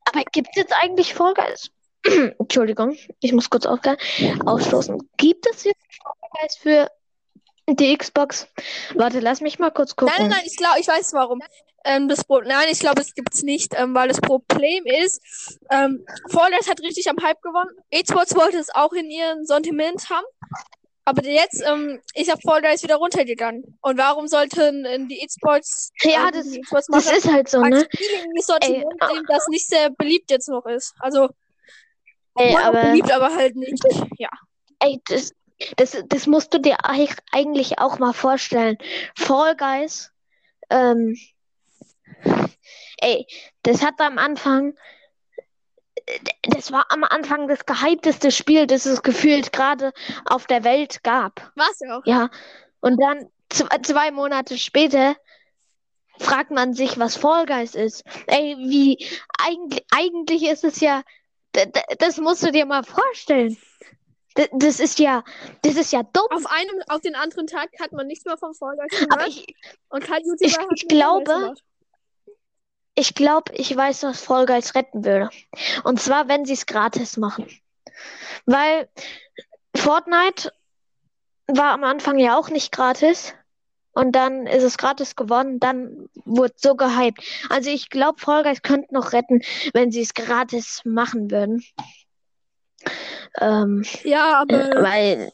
Aber 0.06 0.24
gibt 0.32 0.48
es 0.52 0.56
jetzt 0.56 0.74
eigentlich 0.74 1.14
Guys? 1.34 1.70
Entschuldigung, 2.40 2.96
ich 3.20 3.34
muss 3.34 3.50
kurz 3.50 3.66
aufge 3.66 3.98
ausstoßen. 4.46 5.10
Gibt 5.18 5.46
es 5.48 5.66
jetzt 5.66 5.84
Guys 6.32 6.56
für 6.56 6.90
die 7.70 7.98
Xbox? 7.98 8.48
Warte, 8.96 9.20
lass 9.20 9.42
mich 9.42 9.60
mal 9.60 9.72
kurz 9.72 9.96
gucken. 9.96 10.14
Nein, 10.18 10.28
nein, 10.30 10.38
nein, 10.40 10.48
ich 10.48 10.58
glaube, 10.58 10.80
ich 10.80 10.88
weiß 10.88 11.14
warum. 11.14 11.42
Ähm, 11.84 12.08
das 12.08 12.24
Pro 12.24 12.42
nein, 12.42 12.68
ich 12.72 12.80
glaube, 12.80 13.02
es 13.02 13.14
gibt's 13.14 13.44
nicht, 13.44 13.74
ähm, 13.78 13.94
weil 13.94 14.08
das 14.08 14.20
Problem 14.20 14.86
ist, 14.86 15.22
ähm, 15.70 16.04
Guys 16.50 16.68
hat 16.68 16.80
richtig 16.82 17.08
am 17.10 17.18
Hype 17.24 17.42
gewonnen. 17.42 17.70
eSports 17.92 18.36
wollte 18.36 18.58
es 18.58 18.74
auch 18.74 18.92
in 18.94 19.10
ihrem 19.10 19.46
Sortiment 19.46 20.10
haben. 20.10 20.26
Aber 21.08 21.24
jetzt 21.24 21.62
ähm, 21.64 22.02
ist 22.16 22.28
ja 22.28 22.34
Fall 22.44 22.64
Guys 22.64 22.82
wieder 22.82 22.96
runtergegangen. 22.96 23.78
Und 23.84 24.00
warum 24.00 24.28
sollten 24.28 24.86
ähm, 24.86 25.08
die 25.08 25.24
eSports, 25.24 25.92
Ja, 26.02 26.30
ähm, 26.30 26.32
das- 26.34 26.48
eSports 26.48 26.88
Das 26.88 27.12
ist 27.12 27.32
halt 27.32 27.48
so, 27.48 27.62
ne? 27.62 27.88
Sortiment 28.42 28.86
Ey, 29.02 29.14
nehmen, 29.14 29.26
das 29.28 29.48
nicht 29.50 29.68
sehr 29.68 29.92
beliebt 29.92 30.32
jetzt 30.32 30.50
noch 30.50 30.66
ist? 30.66 30.96
Also, 31.00 31.30
Ey, 32.38 32.56
aber 32.58 32.82
beliebt, 32.82 33.12
aber 33.12 33.34
halt 33.36 33.56
nicht. 33.56 33.84
Ja. 34.18 34.30
ey, 34.80 35.00
das, 35.08 35.32
das, 35.78 35.98
das 36.08 36.28
musst 36.28 36.54
du 36.54 36.60
dir 36.60 36.78
eig- 36.84 37.20
eigentlich 37.32 37.80
auch 37.80 38.00
mal 38.00 38.14
vorstellen. 38.14 38.78
Fall 39.16 39.56
Guys, 39.56 40.12
ähm, 40.70 41.16
ey, 42.98 43.26
das 43.64 43.84
hat 43.84 44.00
am 44.00 44.18
Anfang, 44.18 44.76
das 46.44 46.72
war 46.72 46.86
am 46.90 47.04
Anfang 47.04 47.48
das 47.48 47.66
gehypteste 47.66 48.32
Spiel, 48.32 48.68
das 48.68 48.86
es 48.86 49.02
gefühlt 49.02 49.52
gerade 49.54 49.94
auf 50.26 50.46
der 50.46 50.64
Welt 50.64 51.04
gab. 51.04 51.52
War's 51.56 51.80
ja 51.80 51.98
auch. 51.98 52.06
Ja, 52.06 52.30
und 52.82 53.02
dann 53.02 53.30
zw- 53.52 53.84
zwei 53.84 54.12
Monate 54.12 54.58
später 54.58 55.16
fragt 56.20 56.52
man 56.52 56.74
sich, 56.74 56.98
was 57.00 57.18
Fall 57.18 57.46
Guys 57.46 57.76
ist. 57.76 58.04
Ey, 58.28 58.56
wie 58.58 59.06
eigentlich, 59.40 59.86
eigentlich 59.92 60.44
ist 60.44 60.64
es 60.64 60.80
ja, 60.80 61.02
das 62.00 62.18
musst 62.18 62.44
du 62.44 62.52
dir 62.52 62.66
mal 62.66 62.84
vorstellen. 62.84 63.58
D- 64.38 64.50
Das 64.54 64.80
ist 64.80 65.00
ja, 65.00 65.24
das 65.62 65.76
ist 65.76 65.92
ja 65.94 66.04
dumm. 66.04 66.28
Auf 66.32 66.46
einem, 66.48 66.82
auf 66.90 67.02
den 67.02 67.16
anderen 67.16 67.48
Tag 67.48 67.70
hat 67.80 67.92
man 67.94 68.08
nichts 68.08 68.26
mehr 68.26 68.38
vom 68.38 68.54
Fall 68.54 68.76
Aber 68.80 68.88
gehört. 68.90 69.28
ich, 69.30 69.56
Und 69.90 70.04
kein 70.04 70.24
YouTuber 70.24 70.46
ich- 70.46 70.58
hat 70.58 70.68
ich 70.76 70.88
glaube, 70.88 71.54
ich 72.96 73.14
glaube, 73.16 73.54
ich 73.54 73.76
weiß, 73.76 74.04
was 74.04 74.22
Fall 74.22 74.46
Guys 74.46 74.76
retten 74.76 75.04
würde. 75.06 75.30
Und 75.84 76.00
zwar, 76.02 76.28
wenn 76.28 76.46
sie 76.46 76.54
es 76.54 76.66
gratis 76.66 77.18
machen. 77.18 77.48
Weil 78.46 78.90
Fortnite 79.76 80.52
war 81.48 81.72
am 81.72 81.84
Anfang 81.84 82.18
ja 82.20 82.38
auch 82.38 82.50
nicht 82.50 82.72
gratis. 82.72 83.34
Und 83.94 84.12
dann 84.14 84.46
ist 84.46 84.64
es 84.64 84.78
gratis 84.78 85.16
geworden, 85.16 85.58
dann 85.62 86.10
wurde 86.26 86.54
so 86.58 86.76
gehypt. 86.76 87.22
Also 87.50 87.70
ich 87.70 87.90
glaube, 87.90 88.20
Fall 88.20 88.44
Guys 88.44 88.62
könnte 88.62 88.94
noch 88.94 89.14
retten, 89.14 89.42
wenn 89.74 89.90
sie 89.92 90.02
es 90.02 90.14
gratis 90.14 90.82
machen 90.84 91.32
würden. 91.32 91.64
Ähm, 93.40 93.84
Ja, 94.04 94.42
aber 94.42 94.82
weil 94.82 95.30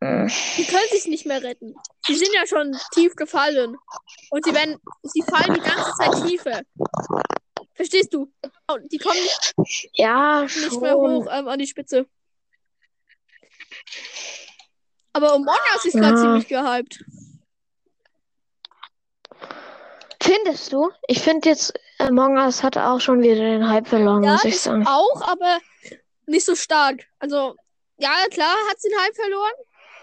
äh, 0.00 0.26
die 0.56 0.64
können 0.66 0.88
sich 0.90 1.06
nicht 1.06 1.26
mehr 1.26 1.42
retten. 1.42 1.74
Die 2.08 2.14
sind 2.16 2.30
ja 2.34 2.46
schon 2.46 2.76
tief 2.92 3.14
gefallen. 3.16 3.76
Und 4.30 4.44
sie 4.44 4.54
werden, 4.54 4.76
sie 5.02 5.22
fallen 5.22 5.54
die 5.54 5.60
ganze 5.60 5.92
Zeit 5.94 6.28
tiefer. 6.28 6.60
Verstehst 7.74 8.12
du? 8.14 8.32
Und 8.70 8.92
Die 8.92 8.98
kommen 8.98 9.20
nicht, 9.58 9.90
ja, 9.94 10.42
nicht 10.42 10.80
mehr 10.80 10.92
schon. 10.92 11.00
hoch 11.14 11.26
ähm, 11.30 11.48
an 11.48 11.58
die 11.58 11.66
Spitze. 11.66 12.06
Aber 15.12 15.32
Among 15.32 15.56
Us 15.74 15.84
ist 15.84 15.94
gerade 15.94 16.14
Ja. 16.14 16.16
ziemlich 16.16 16.48
gehypt. 16.48 17.04
Findest 20.22 20.72
du? 20.72 20.90
Ich 21.08 21.20
finde 21.20 21.48
jetzt, 21.50 21.72
Among 21.98 22.36
Us 22.38 22.62
hat 22.62 22.76
auch 22.76 23.00
schon 23.00 23.22
wieder 23.22 23.36
den 23.36 23.68
Hype 23.68 23.86
verloren, 23.86 24.22
Ja, 24.24 24.32
muss 24.32 24.44
ich 24.44 24.60
sagen. 24.60 24.86
auch, 24.86 25.22
aber 25.22 25.58
nicht 26.26 26.44
so 26.46 26.54
stark. 26.54 27.04
Also, 27.18 27.56
ja, 27.98 28.26
klar 28.30 28.54
hat 28.70 28.80
sie 28.80 28.88
den 28.88 28.98
Hype 28.98 29.14
verloren, 29.14 29.52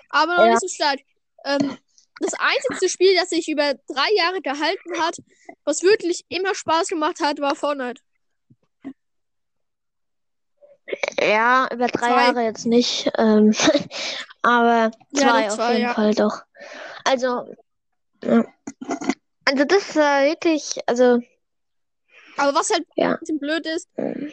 aber 0.10 0.36
noch 0.36 0.44
Ja. 0.46 0.50
nicht 0.52 0.62
so 0.62 0.68
stark. 0.68 1.00
Ähm, 1.46 1.78
das 2.20 2.34
einzige 2.36 2.90
Spiel, 2.90 3.16
das 3.16 3.30
sich 3.30 3.48
über 3.50 3.74
drei 3.88 4.08
Jahre 4.16 4.42
gehalten 4.42 5.00
hat, 5.02 5.18
was 5.66 5.82
wirklich 5.84 6.24
immer 6.30 6.56
Spaß 6.56 6.88
gemacht 6.88 7.20
hat, 7.22 7.40
war 7.40 7.56
Fortnite. 7.56 8.02
Ja, 11.20 11.68
über 11.72 11.88
drei 11.88 12.08
Zwei. 12.08 12.26
Jahre 12.26 12.44
jetzt 12.44 12.66
nicht, 12.66 13.10
ähm, 13.18 13.54
aber 14.42 14.92
Ja, 15.12 15.22
zwei 15.22 15.48
auf 15.48 15.56
zwei, 15.56 15.72
jeden 15.74 15.84
ja. 15.86 15.94
Fall 15.94 16.14
doch. 16.14 16.42
Also. 17.04 17.46
Also 19.46 19.66
das 19.66 19.96
war 19.96 20.24
wirklich, 20.24 20.78
also, 20.88 21.20
Aber 22.38 22.56
was 22.58 22.70
halt 22.72 22.86
Ja. 22.96 23.14
ein 23.14 23.20
bisschen 23.20 23.40
blöd 23.40 23.66
ist, 23.68 23.88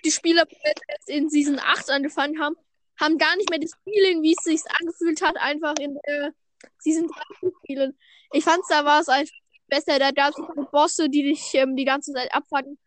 die 0.04 0.10
Spieler, 0.10 0.44
die 0.46 0.56
jetzt 0.88 1.08
in 1.08 1.28
Season 1.28 1.58
8 1.58 1.90
angefangen 1.90 2.40
haben, 2.40 2.56
haben 2.98 3.18
gar 3.18 3.36
nicht 3.36 3.50
mehr 3.50 3.58
das 3.58 3.72
Feeling, 3.84 4.22
wie 4.22 4.34
es 4.36 4.44
sich 4.44 4.60
angefühlt 4.80 5.22
hat, 5.22 5.36
einfach 5.38 5.74
in 5.80 5.98
der 6.06 6.32
Season 6.78 7.08
3 7.08 7.22
zu 7.40 7.52
spielen. 7.62 7.98
Ich 8.32 8.44
fand's, 8.44 8.68
da 8.68 8.84
war 8.84 9.00
es 9.00 9.08
einfach 9.08 9.34
besser. 9.68 9.98
Da 9.98 10.10
gab 10.10 10.30
es 10.30 10.70
Bosse, 10.70 11.08
die 11.08 11.22
dich 11.22 11.54
ähm, 11.54 11.76
die 11.76 11.84
ganze 11.84 12.12
Zeit 12.12 12.32
abfangen. 12.34 12.78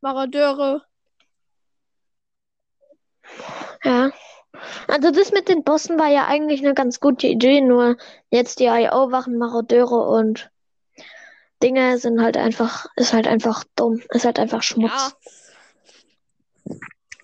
Maradeure. 0.00 0.84
ja. 3.84 4.10
Also 4.86 5.10
das 5.10 5.32
mit 5.32 5.48
den 5.48 5.64
Bossen 5.64 5.98
war 5.98 6.08
ja 6.08 6.26
eigentlich 6.26 6.60
eine 6.60 6.74
ganz 6.74 7.00
gute 7.00 7.26
Idee, 7.26 7.60
nur 7.62 7.96
jetzt 8.30 8.60
die 8.60 8.66
IO-Wachen, 8.66 9.38
Marodeure 9.38 10.08
und 10.08 10.50
Dinge 11.62 11.98
sind 11.98 12.20
halt 12.20 12.36
einfach, 12.36 12.86
ist 12.96 13.12
halt 13.12 13.26
einfach 13.26 13.64
dumm, 13.76 14.02
ist 14.10 14.24
halt 14.24 14.38
einfach 14.38 14.62
Schmutz. 14.62 14.90
Ja, 16.64 16.74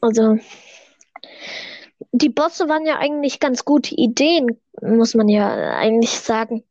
Also, 0.00 0.38
die 2.12 2.28
Bosse 2.28 2.68
waren 2.68 2.86
ja 2.86 2.98
eigentlich 2.98 3.40
ganz 3.40 3.64
gute 3.64 3.94
Ideen, 3.94 4.60
muss 4.80 5.14
man 5.14 5.28
ja 5.28 5.76
eigentlich 5.76 6.18
sagen. 6.20 6.64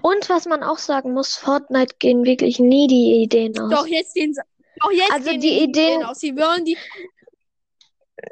Und 0.00 0.28
was 0.28 0.46
man 0.46 0.62
auch 0.62 0.78
sagen 0.78 1.12
muss, 1.12 1.36
Fortnite 1.36 1.96
gehen 1.98 2.24
wirklich 2.24 2.58
nie 2.58 2.86
die 2.88 3.22
Ideen 3.22 3.58
aus. 3.60 3.70
doch 3.70 3.86
jetzt 3.86 4.14
gehen 4.14 4.34
sie. 4.34 4.40
Auch 4.80 4.90
jetzt 4.90 5.12
Also 5.12 5.30
gehen 5.30 5.40
die 5.40 5.48
die 5.50 5.64
Ideen- 5.64 6.02
aus. 6.04 6.18
Sie 6.18 6.34
wollen 6.36 6.64
die, 6.64 6.76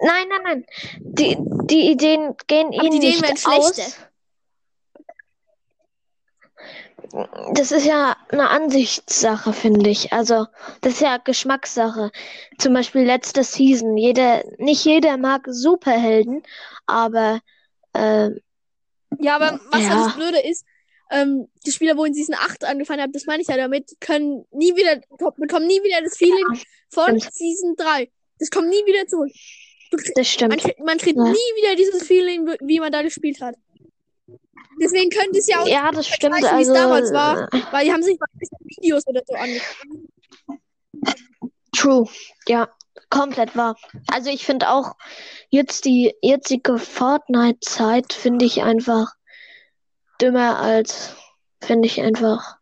Nein, 0.03 0.29
nein, 0.29 0.41
nein. 0.45 0.67
Die, 1.01 1.37
die 1.67 1.91
Ideen 1.91 2.35
gehen 2.47 2.69
aber 2.69 2.85
ihnen 2.85 3.01
die 3.01 3.09
Ideen 3.09 3.21
nicht 3.21 3.47
aus. 3.47 3.75
schlechter. 3.75 4.10
Das 7.55 7.73
ist 7.73 7.87
ja 7.87 8.17
eine 8.29 8.49
Ansichtssache, 8.51 9.53
finde 9.53 9.91
ich. 9.91 10.13
Also, 10.13 10.47
das 10.81 10.95
ist 10.95 11.01
ja 11.01 11.17
Geschmackssache. 11.17 12.11
Zum 12.59 12.73
Beispiel 12.75 13.03
letzte 13.03 13.43
Season. 13.43 13.97
Jeder, 13.97 14.45
nicht 14.59 14.85
jeder 14.85 15.17
mag 15.17 15.47
Superhelden, 15.49 16.43
aber 16.87 17.41
äh, 17.95 18.31
Ja, 19.19 19.37
aber 19.37 19.59
was 19.73 19.83
Ja. 19.83 20.05
das 20.05 20.15
Blöde 20.15 20.39
ist, 20.41 20.65
ähm, 21.11 21.49
die 21.67 21.73
Spieler, 21.73 21.97
wo 21.97 22.05
in 22.05 22.15
Season 22.15 22.37
8 22.37 22.65
angefangen 22.65 23.03
haben, 23.03 23.13
das 23.13 23.27
meine 23.27 23.43
ich 23.43 23.49
ja 23.49 23.57
damit, 23.57 23.97
können 24.01 24.47
nie 24.53 24.77
wieder, 24.77 25.01
bekommen 25.37 25.67
nie 25.67 25.83
wieder 25.83 26.01
das 26.05 26.17
Feeling 26.17 26.45
von 26.89 27.19
stimmt. 27.19 27.35
Season 27.35 27.75
3. 27.77 28.09
Das 28.39 28.51
kommt 28.51 28.69
nie 28.69 28.87
wieder 28.87 29.07
zurück. 29.09 29.33
Du, 29.91 29.97
das 30.15 30.29
stimmt. 30.29 30.63
man, 30.63 30.73
man 30.87 30.99
kriegt 30.99 31.17
Ja. 31.17 31.25
nie 31.25 31.33
wieder 31.33 31.75
dieses 31.75 32.05
Feeling, 32.07 32.49
wie 32.61 32.79
man 32.79 32.93
da 32.93 33.03
gespielt 33.03 33.41
hat. 33.41 33.57
Deswegen 34.81 35.11
könnte 35.11 35.39
es 35.39 35.47
ja 35.47 35.61
auch, 35.61 35.67
Ja, 35.67 35.91
das 35.91 36.07
stimmt. 36.09 36.35
vergleichen, 36.35 36.59
wie 36.59 36.63
es 36.63 36.69
Also, 36.69 36.81
damals 36.81 37.13
war. 37.13 37.49
weil 37.73 37.85
die 37.85 37.93
haben 37.93 38.03
sich 38.03 38.19
mal 38.19 38.27
Videos 38.65 39.07
oder 39.07 39.23
so 39.27 39.35
angefangen. 39.35 40.09
True, 41.77 42.09
ja, 42.49 42.69
komplett 43.11 43.57
wahr. 43.57 43.77
Also 44.11 44.31
ich 44.31 44.45
finde 44.45 44.71
auch 44.71 44.95
jetzt 45.51 45.85
die 45.85 46.15
jetzige 46.23 46.79
Fortnite-Zeit 46.79 48.13
finde 48.13 48.45
ich 48.45 48.63
einfach 48.63 49.15
dümmer 50.21 50.59
als 50.59 51.15
finde 51.63 51.87
ich 51.87 52.01
einfach 52.01 52.57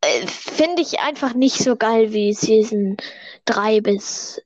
äh, 0.00 0.26
finde 0.26 0.82
ich 0.82 1.00
einfach 1.00 1.34
nicht 1.34 1.58
so 1.58 1.76
geil 1.76 2.12
wie 2.12 2.32
Season 2.32 2.96
3 3.46 3.80
bis 3.80 4.40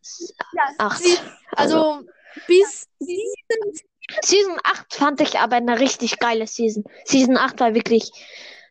Ja, 0.52 0.62
8. 0.78 0.98
sie, 1.02 1.18
also 1.52 2.00
bis 2.46 2.86
Season 2.98 3.80
Season 4.22 4.56
8 4.64 4.94
fand 4.94 5.20
ich 5.20 5.38
aber 5.38 5.56
eine 5.56 5.78
richtig 5.80 6.18
geile 6.18 6.46
Season. 6.46 6.84
Season 7.04 7.36
8 7.36 7.60
war 7.60 7.74
wirklich 7.74 8.10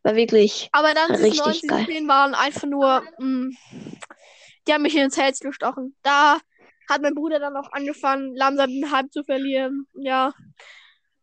war 0.04 0.16
wirklich 0.16 0.70
Aber 0.72 0.94
dann 0.94 1.12
Richtig 1.12 1.40
9, 1.46 1.54
Season 1.54 1.70
geil. 1.70 1.86
10 1.88 2.08
waren 2.08 2.34
einfach 2.34 2.64
nur, 2.68 3.04
mh, 3.18 3.50
die 4.68 4.74
haben 4.74 4.82
mich 4.84 4.96
ins 4.96 5.18
Herz 5.18 5.40
gestochen. 5.40 5.96
Da 6.04 6.40
hat 6.90 7.02
mein 7.02 7.14
Bruder 7.16 7.40
dann 7.40 7.56
auch 7.58 7.72
angefangen, 7.74 8.36
langsam 8.36 8.70
den 8.70 8.92
Hype 8.92 9.12
zu 9.12 9.24
verlieren. 9.24 9.88
Ja. 9.94 10.34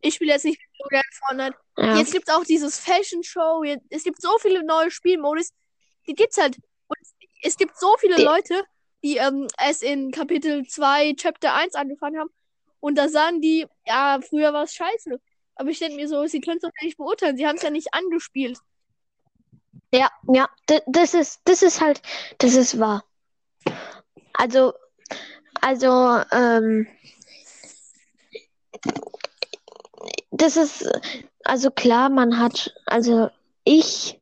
Ich 0.01 0.15
spiele 0.15 0.33
jetzt 0.33 0.45
nicht 0.45 0.61
so 0.79 0.85
gerne 0.89 1.03
Fortnite. 1.27 1.57
ja. 1.79 1.97
Jetzt 1.97 2.13
gibt 2.13 2.29
es 2.29 2.35
auch 2.35 2.45
dieses 2.45 2.79
Fashion 2.79 3.23
Show. 3.23 3.65
Jetzt, 3.65 3.85
es 3.91 4.05
gibt 4.05 4.21
so 4.21 4.37
viele 4.39 4.63
neue 4.65 4.91
Spielmodus. 4.91 5.51
Die 6.07 6.15
gibt's 6.15 6.37
halt. 6.37 6.57
Und 6.89 6.99
es 7.43 7.57
gibt 7.57 7.79
so 7.79 7.97
viele 7.99 8.17
Die- 8.17 8.23
Leute, 8.23 8.63
die 9.03 9.17
ähm, 9.17 9.49
es 9.67 9.83
in 9.83 10.11
Kapitel 10.13 10.65
2, 10.67 11.15
Chapter 11.17 11.55
1 11.55 11.75
angefangen 11.75 12.21
haben. 12.21 12.31
Und 12.81 12.97
da 12.97 13.09
sagen 13.09 13.41
die, 13.41 13.67
ja, 13.87 14.21
früher 14.21 14.53
war 14.53 14.65
es 14.65 14.75
scheiße. 14.75 15.21
Aber 15.57 15.71
ich 15.71 15.79
denke 15.79 15.97
mir 15.97 16.09
so, 16.09 16.27
sie 16.27 16.41
können 16.41 16.59
es 16.59 16.63
doch 16.63 16.71
nicht 16.83 16.97
beurteilen. 16.99 17.37
Sie 17.37 17.47
haben 17.47 17.57
es 17.57 17.63
ja 17.63 17.71
nicht 17.71 17.93
angespielt. 17.95 18.59
Ja, 19.93 20.11
ja, 20.33 20.49
d- 20.69 20.83
das 20.87 21.15
ist, 21.15 21.41
das 21.45 21.63
ist 21.63 21.81
halt, 21.81 22.03
das 22.39 22.55
ist 22.55 22.79
wahr. 22.79 23.05
Also, 24.35 24.75
also, 25.61 26.21
ähm, 26.33 26.87
das 30.31 30.57
ist, 30.57 30.87
also 31.45 31.71
klar, 31.71 32.11
man 32.11 32.39
hat, 32.39 32.75
also 32.85 33.31
ich 33.65 34.21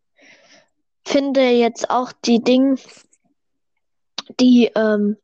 finde 1.05 1.51
jetzt 1.51 1.91
auch 1.91 2.13
die 2.25 2.43
Dinge, 2.43 2.77
die, 4.41 4.71
ähm, 4.75 5.17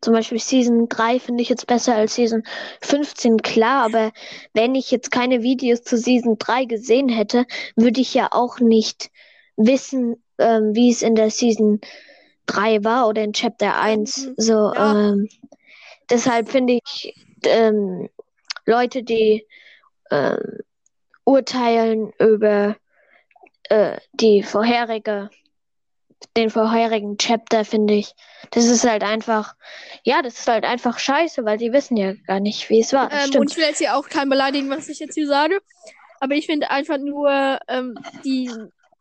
zum 0.00 0.14
Beispiel 0.14 0.38
Season 0.38 0.88
3 0.88 1.18
finde 1.20 1.42
ich 1.42 1.48
jetzt 1.48 1.66
besser 1.66 1.94
als 1.94 2.14
Season 2.14 2.42
15, 2.82 3.38
klar, 3.38 3.84
aber 3.84 4.12
wenn 4.52 4.74
ich 4.74 4.90
jetzt 4.90 5.10
keine 5.10 5.42
Videos 5.42 5.82
zu 5.82 5.96
Season 5.96 6.36
3 6.38 6.64
gesehen 6.64 7.08
hätte, 7.08 7.46
würde 7.76 8.00
ich 8.00 8.14
ja 8.14 8.28
auch 8.30 8.60
nicht 8.60 9.10
wissen, 9.56 10.22
ähm, 10.38 10.74
wie 10.74 10.90
es 10.90 11.02
in 11.02 11.14
der 11.14 11.30
Season 11.30 11.80
3 12.46 12.84
war 12.84 13.08
oder 13.08 13.22
in 13.22 13.32
Chapter 13.32 13.76
1. 13.80 14.26
Mhm. 14.26 14.34
So, 14.36 14.72
Ja. 14.74 15.10
ähm, 15.12 15.28
deshalb 16.10 16.48
finde 16.50 16.78
ich 16.84 17.14
ähm, 17.44 18.08
Leute, 18.66 19.02
die 19.02 19.46
ähm, 20.10 20.58
urteilen 21.24 22.12
über 22.18 22.76
äh, 23.70 23.98
die 24.12 24.42
vorherige, 24.42 25.30
den 26.36 26.50
vorherigen 26.50 27.18
Chapter, 27.18 27.64
finde 27.64 27.94
ich, 27.94 28.14
das 28.50 28.66
ist 28.66 28.84
halt 28.84 29.02
einfach, 29.02 29.54
ja, 30.02 30.22
das 30.22 30.38
ist 30.38 30.48
halt 30.48 30.64
einfach 30.64 30.98
scheiße, 30.98 31.44
weil 31.44 31.58
die 31.58 31.72
wissen 31.72 31.96
ja 31.96 32.14
gar 32.26 32.40
nicht, 32.40 32.68
wie 32.70 32.80
es 32.80 32.92
war. 32.92 33.10
Ähm, 33.12 33.40
und 33.40 33.50
ich 33.50 33.56
will 33.56 33.64
jetzt 33.64 33.78
hier 33.78 33.96
auch 33.96 34.08
keinen 34.08 34.30
beleidigen, 34.30 34.70
was 34.70 34.88
ich 34.88 34.98
jetzt 34.98 35.14
hier 35.14 35.26
sage. 35.26 35.60
Aber 36.20 36.34
ich 36.34 36.46
finde 36.46 36.70
einfach 36.70 36.98
nur, 36.98 37.58
ähm, 37.68 37.98
die, 38.24 38.50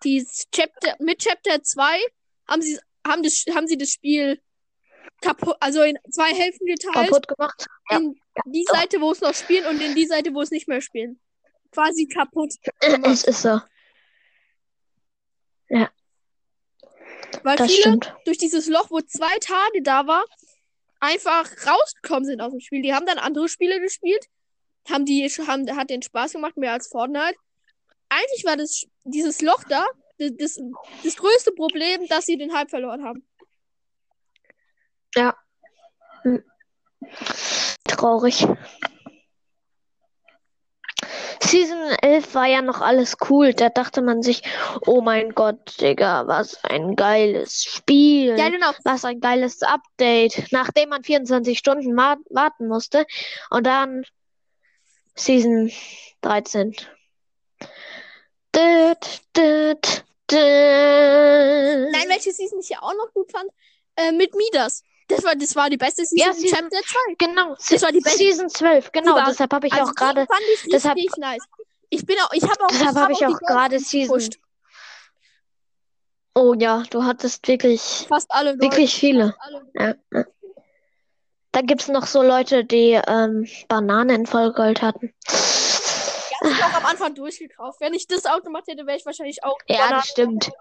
die 0.03 0.25
Chapter, 0.51 0.95
mit 0.99 1.19
Chapter 1.19 1.62
2 1.62 1.83
haben 2.47 2.62
sie, 2.62 2.79
haben 3.05 3.23
das, 3.23 3.45
haben 3.53 3.67
sie 3.67 3.77
das 3.77 3.89
Spiel 3.89 4.39
kaputt, 5.21 5.55
also 5.59 5.81
in 5.83 5.97
zwei 6.12 6.33
Hälften 6.33 6.65
geteilt. 6.65 7.09
Kaputt 7.09 7.27
gemacht. 7.27 7.65
Ja. 7.89 7.97
In 7.97 8.15
die 8.45 8.65
doch. 8.67 8.75
Seite, 8.75 9.01
wo 9.01 9.12
es 9.12 9.21
noch 9.21 9.33
spielen 9.33 9.65
und 9.67 9.81
in 9.81 9.95
die 9.95 10.05
Seite, 10.05 10.33
wo 10.33 10.41
es 10.41 10.51
nicht 10.51 10.67
mehr 10.67 10.81
spielen. 10.81 11.19
Quasi 11.71 12.07
kaputt. 12.07 12.53
Es 12.79 13.23
ist 13.23 13.41
so. 13.41 13.59
Weil 17.43 17.57
Das 17.57 17.67
viele 17.71 17.81
stimmt. 17.81 18.15
durch 18.25 18.37
dieses 18.37 18.67
Loch, 18.67 18.89
wo 18.91 18.99
zwei 19.01 19.37
Tage 19.39 19.81
da 19.81 20.07
war, 20.07 20.23
einfach 20.99 21.49
rausgekommen 21.65 22.25
sind 22.25 22.41
aus 22.41 22.51
dem 22.51 22.59
Spiel. 22.59 22.81
Die 22.81 22.93
haben 22.93 23.05
dann 23.05 23.17
andere 23.17 23.49
Spiele 23.49 23.79
gespielt, 23.79 24.25
haben 24.89 25.05
die, 25.05 25.27
haben, 25.27 25.75
hat 25.75 25.89
den 25.89 26.01
Spaß 26.01 26.33
gemacht, 26.33 26.57
mehr 26.57 26.73
als 26.73 26.87
Fortnite. 26.87 27.35
Eigentlich 28.09 28.45
war 28.45 28.57
das, 28.57 28.85
dieses 29.03 29.41
Loch 29.41 29.63
da, 29.69 29.85
das, 30.17 30.59
das, 31.03 31.15
größte 31.15 31.51
Problem, 31.51 32.07
dass 32.07 32.25
sie 32.25 32.37
den 32.37 32.53
Hype 32.53 32.69
verloren 32.69 33.03
haben. 33.03 33.27
Traurig. 37.85 38.47
Season 41.53 41.95
11 42.01 42.33
war 42.33 42.47
ja 42.47 42.63
noch 42.63 42.81
alles 42.81 43.15
cool. 43.29 43.53
Da 43.53 43.69
dachte 43.69 44.01
man 44.01 44.23
sich, 44.23 44.41
oh 44.87 45.01
mein 45.01 45.35
Gott, 45.35 45.79
Digga, 45.79 46.25
was 46.25 46.63
ein 46.63 46.95
geiles 46.95 47.63
Spiel. 47.63 48.35
Ja, 48.39 48.49
genau. 48.49 48.71
Was 48.83 49.05
ein 49.05 49.19
geiles 49.19 49.61
Update. 49.61 50.51
Nachdem 50.51 50.89
man 50.89 51.03
24 51.03 51.59
Stunden 51.59 51.95
warten 51.95 52.67
musste. 52.67 53.05
Und 53.51 53.67
dann 53.67 54.03
Season 55.13 55.71
13. 56.21 56.75
Düt, 58.55 59.21
düt, 59.37 60.03
düt. 60.31 60.39
Nein, 61.91 62.09
welche 62.09 62.31
Season 62.31 62.61
ich 62.61 62.69
ja 62.69 62.81
auch 62.81 62.95
noch 62.95 63.13
gut 63.13 63.31
fand, 63.31 63.51
äh, 63.95 64.11
mit 64.11 64.33
Midas. 64.33 64.83
Das 65.07 65.23
war, 65.23 65.35
das 65.35 65.55
war 65.55 65.69
die 65.69 65.77
beste 65.77 66.05
Season 66.05 66.27
Ja, 66.27 66.33
Season- 66.33 66.57
Chapter 66.69 66.81
2. 66.81 67.15
Genau, 67.17 67.55
Das 67.69 67.81
war 67.81 67.91
die 67.91 67.99
beste. 67.99 68.17
Season 68.19 68.49
12, 68.49 68.91
genau, 68.91 69.15
war- 69.15 69.25
deshalb 69.27 69.53
habe 69.53 69.67
ich 69.67 69.73
Also 69.73 69.91
auch 69.91 69.95
gerade, 69.95 70.27
deshalb- 70.71 70.97
nice. 71.17 71.43
Ich 71.89 72.05
bin 72.05 72.15
auch, 72.21 72.31
ich 72.33 72.43
habe 72.43 72.63
auch, 72.63 72.69
deshalb 72.69 72.95
hab 72.95 73.01
habe 73.03 73.13
ich 73.13 73.25
auch 73.25 73.39
gerade 73.39 73.79
Season. 73.79 74.17
gepusht. 74.17 74.39
Oh 76.35 76.55
ja, 76.57 76.83
du 76.89 77.03
hattest 77.03 77.47
wirklich, 77.47 78.05
Fast 78.07 78.31
alle 78.31 78.59
wirklich 78.59 78.95
viele. 78.95 79.35
Alle. 79.39 79.67
Ja, 79.75 79.95
ja. 80.11 80.25
Da 81.51 81.61
gibt's 81.61 81.87
noch 81.87 82.07
so 82.07 82.23
Leute, 82.23 82.65
die 82.65 82.99
ähm, 83.07 83.47
Bananen 83.67 84.21
in 84.21 84.25
Vollgold 84.25 84.81
hatten. 84.81 85.13
Die 85.29 86.35
hat 86.35 86.47
sich 86.55 86.63
auch 86.63 86.73
am 86.73 86.85
Anfang 86.87 87.13
durchgekauft. 87.13 87.79
Wenn 87.79 87.93
ich 87.93 88.07
das 88.07 88.25
Auto 88.25 88.45
gemacht 88.45 88.63
hätte, 88.67 88.87
wäre 88.87 88.97
ich 88.97 89.05
wahrscheinlich 89.05 89.43
auch. 89.43 89.57
Ja, 89.67 89.75
Bananen 89.77 89.93
das 89.99 90.07
stimmt. 90.07 90.51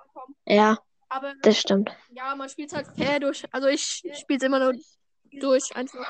Ja, 0.44 0.78
Aber 1.14 1.34
das 1.42 1.58
stimmt. 1.58 1.90
ja, 2.10 2.34
man 2.34 2.48
spielt 2.48 2.72
halt 2.72 2.86
fair 2.96 3.20
durch. 3.20 3.44
Also 3.52 3.68
ich 3.68 3.82
spiele 4.18 4.38
es 4.38 4.42
immer 4.42 4.58
nur 4.58 4.72
durch, 5.40 5.74
einfach. 5.76 6.06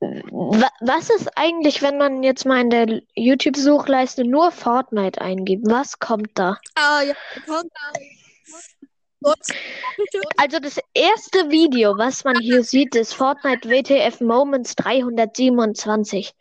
Wa- 0.00 0.70
Was 0.80 1.10
ist 1.10 1.28
eigentlich, 1.36 1.82
wenn 1.82 1.98
man 1.98 2.22
jetzt 2.22 2.44
mal 2.46 2.60
in 2.60 2.70
der 2.70 3.00
YouTube-Suchleiste 3.14 4.24
nur 4.24 4.52
Fortnite 4.52 5.20
eingibt? 5.20 5.64
Was 5.68 5.98
kommt 5.98 6.30
da? 6.34 6.56
Ah, 6.76 7.02
ja, 7.02 7.14
kommt. 7.46 7.70
Bitte. 9.20 10.20
Also 10.36 10.60
das 10.60 10.78
erste 10.94 11.50
Video, 11.50 11.98
was 11.98 12.22
man 12.22 12.38
hier 12.38 12.62
sieht, 12.62 12.94
ist 12.94 13.14
Fortnite 13.14 13.68
WTF 13.68 14.20
Moments 14.20 14.76
327. 14.76 16.32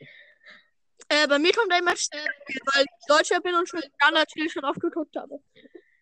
Äh, 1.09 1.27
bei 1.27 1.39
mir 1.39 1.53
kommt 1.53 1.71
immer, 1.73 1.91
äh, 1.91 2.27
weil 2.73 2.83
ich 2.83 3.07
Deutscher 3.07 3.39
bin 3.41 3.55
und 3.55 3.67
schon 3.67 3.81
da 3.99 4.11
natürlich 4.11 4.51
schon 4.51 4.65
oft 4.65 4.79
geguckt 4.79 5.15
habe. 5.15 5.39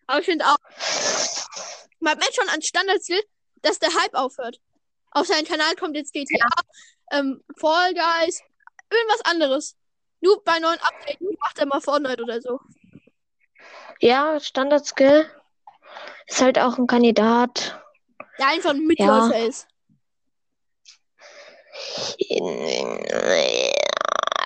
Aber 0.06 0.20
ich 0.20 0.24
finde 0.24 0.44
auch, 0.46 0.58
man 2.00 2.18
merkt 2.18 2.34
schon 2.34 2.48
an 2.48 2.62
Standardziel, 2.62 3.22
dass 3.62 3.78
der 3.78 3.90
Hype 3.94 4.14
aufhört. 4.14 4.60
Auf 5.12 5.26
seinen 5.26 5.46
Kanal 5.46 5.74
kommt 5.76 5.96
jetzt 5.96 6.12
GTA, 6.12 6.48
ähm, 7.12 7.42
Fall 7.58 7.94
Guys, 7.94 8.42
irgendwas 8.90 9.20
anderes. 9.24 9.76
Nur 10.20 10.42
bei 10.44 10.58
neuen 10.58 10.78
Updates 10.80 11.18
macht 11.40 11.58
er 11.58 11.66
mal 11.66 11.80
Fortnite 11.80 12.22
oder 12.22 12.40
so. 12.40 12.60
Ja, 14.00 14.40
Standard-Skill 14.40 15.30
ist 16.26 16.40
halt 16.40 16.58
auch 16.58 16.78
ein 16.78 16.86
Kandidat. 16.86 17.80
Der 18.38 18.48
einfach 18.48 18.70
ein 18.70 18.86
Mitläufer 18.86 19.38
ist. 19.46 19.68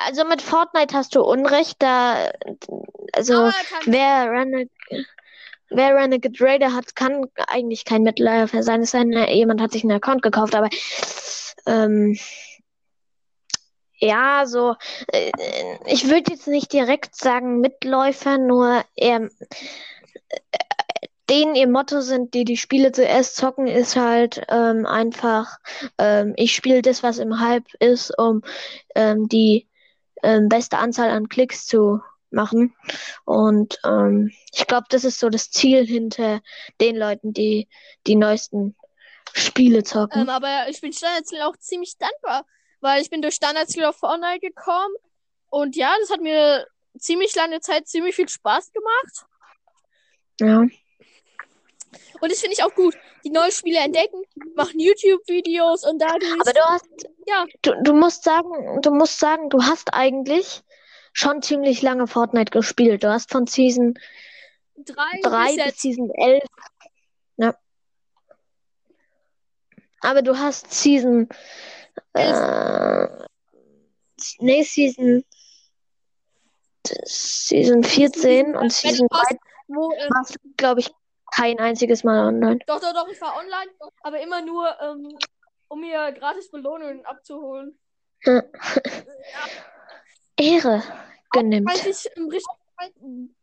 Also 0.07 0.25
mit 0.25 0.43
Fortnite 0.43 0.95
hast 0.95 1.15
du 1.15 1.23
Unrecht, 1.23 1.77
da 1.81 2.31
also 3.13 3.35
er 3.35 3.53
wer 3.87 4.31
Renegade, 4.31 4.71
wer 5.71 5.95
Renegade 5.95 6.37
Raider 6.41 6.75
hat, 6.75 6.97
kann 6.97 7.27
eigentlich 7.49 7.85
kein 7.85 8.03
Mitläufer 8.03 8.63
sein. 8.63 8.83
Es 8.83 8.93
sei 8.93 9.01
denn, 9.01 9.29
jemand 9.29 9.61
hat 9.61 9.73
sich 9.73 9.85
einen 9.85 9.97
Account 9.97 10.23
gekauft, 10.23 10.55
aber 10.55 10.69
ähm, 11.67 12.19
ja, 13.99 14.47
so 14.47 14.77
äh, 15.09 15.31
ich 15.87 16.09
würde 16.09 16.33
jetzt 16.33 16.49
nicht 16.49 16.73
direkt 16.73 17.15
sagen 17.15 17.61
Mitläufer, 17.61 18.39
nur 18.39 18.83
eher 18.97 19.29
denen 21.31 21.55
ihr 21.55 21.69
Motto 21.69 22.01
sind, 22.01 22.35
die 22.35 22.45
die 22.45 22.57
Spiele 22.57 22.91
zuerst 22.91 23.37
zocken, 23.37 23.69
ist 23.69 23.95
halt 23.95 24.43
ähm, 24.49 24.85
einfach, 24.85 25.59
ähm, 25.97 26.35
ich 26.37 26.55
spiele 26.55 26.83
das, 26.83 27.05
was 27.05 27.19
im 27.19 27.39
Hype 27.39 27.73
ist, 27.79 28.19
um 28.19 28.43
ähm, 28.97 29.29
die 29.29 29.69
ähm, 30.23 30.49
beste 30.49 30.79
Anzahl 30.79 31.11
an 31.11 31.29
Klicks 31.29 31.67
zu 31.67 32.01
machen. 32.31 32.75
Und 33.25 33.79
ähm, 33.85 34.33
ich 34.53 34.67
glaube, 34.67 34.87
das 34.91 35.05
ist 35.05 35.19
so 35.19 35.29
das 35.29 35.51
Ziel 35.51 35.87
hinter 35.87 36.41
den 36.81 36.97
Leuten, 36.97 37.33
die 37.33 37.69
die 38.07 38.17
neuesten 38.17 38.77
Spiele 39.33 39.83
zocken. 39.85 40.23
ähm, 40.23 40.29
aber 40.29 40.67
ich 40.69 40.81
bin 40.81 40.93
Standardziel 40.93 41.43
auch 41.43 41.57
ziemlich 41.57 41.97
dankbar, 41.99 42.45
weil 42.81 43.03
ich 43.03 43.11
bin 43.11 43.23
durch 43.23 43.35
Standardziel 43.35 43.85
auf 43.85 43.97
Fortnite 43.97 44.41
gekommen 44.41 44.95
und 45.49 45.77
ja, 45.77 45.95
das 46.01 46.11
hat 46.11 46.21
mir 46.21 46.67
ziemlich 46.99 47.35
lange 47.35 47.61
Zeit 47.61 47.87
ziemlich 47.89 48.17
viel 48.17 48.29
Spaß 48.29 48.73
gemacht. 48.73 49.27
ja. 50.41 50.67
Und 52.21 52.31
das 52.31 52.41
finde 52.41 52.55
ich 52.55 52.63
auch 52.63 52.75
gut. 52.75 52.97
Die 53.25 53.31
neue 53.31 53.51
Spiele 53.53 53.79
entdecken, 53.79 54.23
machen 54.55 54.79
YouTube-Videos 54.79 55.85
und 55.85 56.01
dadurch. 56.01 56.33
Aber 56.41 56.53
du 56.53 56.61
hast, 56.61 56.89
Ja. 57.27 57.45
du, 57.63 57.73
du 57.83 57.93
musst 57.93 58.25
sagen, 58.25 58.81
du 58.83 58.91
musst 58.93 59.19
sagen, 59.19 59.51
du 59.51 59.63
hast 59.63 59.93
eigentlich 59.93 60.63
schon 61.13 61.43
ziemlich 61.43 61.83
lange 61.83 62.07
Fortnite 62.07 62.51
gespielt. 62.51 63.03
Du 63.03 63.13
hast 63.13 63.31
von 63.31 63.47
Season 63.47 63.99
drei, 64.77 65.21
3 65.23 65.47
bis 65.57 65.65
bis. 65.65 65.81
Season 65.81 66.11
11. 66.15 66.43
Ja. 67.37 67.55
Aber 70.01 70.23
du 70.23 70.39
hast 70.39 70.73
Season. 70.73 71.29
Äh, 72.15 73.07
nee, 74.39 74.63
Season. 74.63 75.25
Season 77.05 77.85
14 77.85 78.57
und 78.57 78.73
Season 78.73 79.07
3 79.11 79.39
Wo, 79.69 79.93
ähm, 79.93 80.11
glaube 80.57 80.81
ich, 80.81 80.91
kein 81.31 81.59
einziges 81.59 82.05
Mal 82.05 82.27
online. 82.27 82.59
doch, 82.67 82.81
doch, 82.81 82.93
doch, 82.93 83.09
ich 83.09 83.21
war 83.21 83.37
online, 83.37 83.71
aber 84.03 84.21
immer 84.21 84.43
nur, 84.43 84.69
ähm, 84.81 85.17
um 85.69 85.81
mir 85.81 86.13
gratis 86.13 86.51
Belohnungen 86.51 87.05
abzuholen. 87.07 87.79
Ehre 90.37 90.83
genimmt. 91.33 91.71
Was 91.71 91.87
ich 91.87 92.11
ähm, 92.17 92.29
richtig 92.29 92.53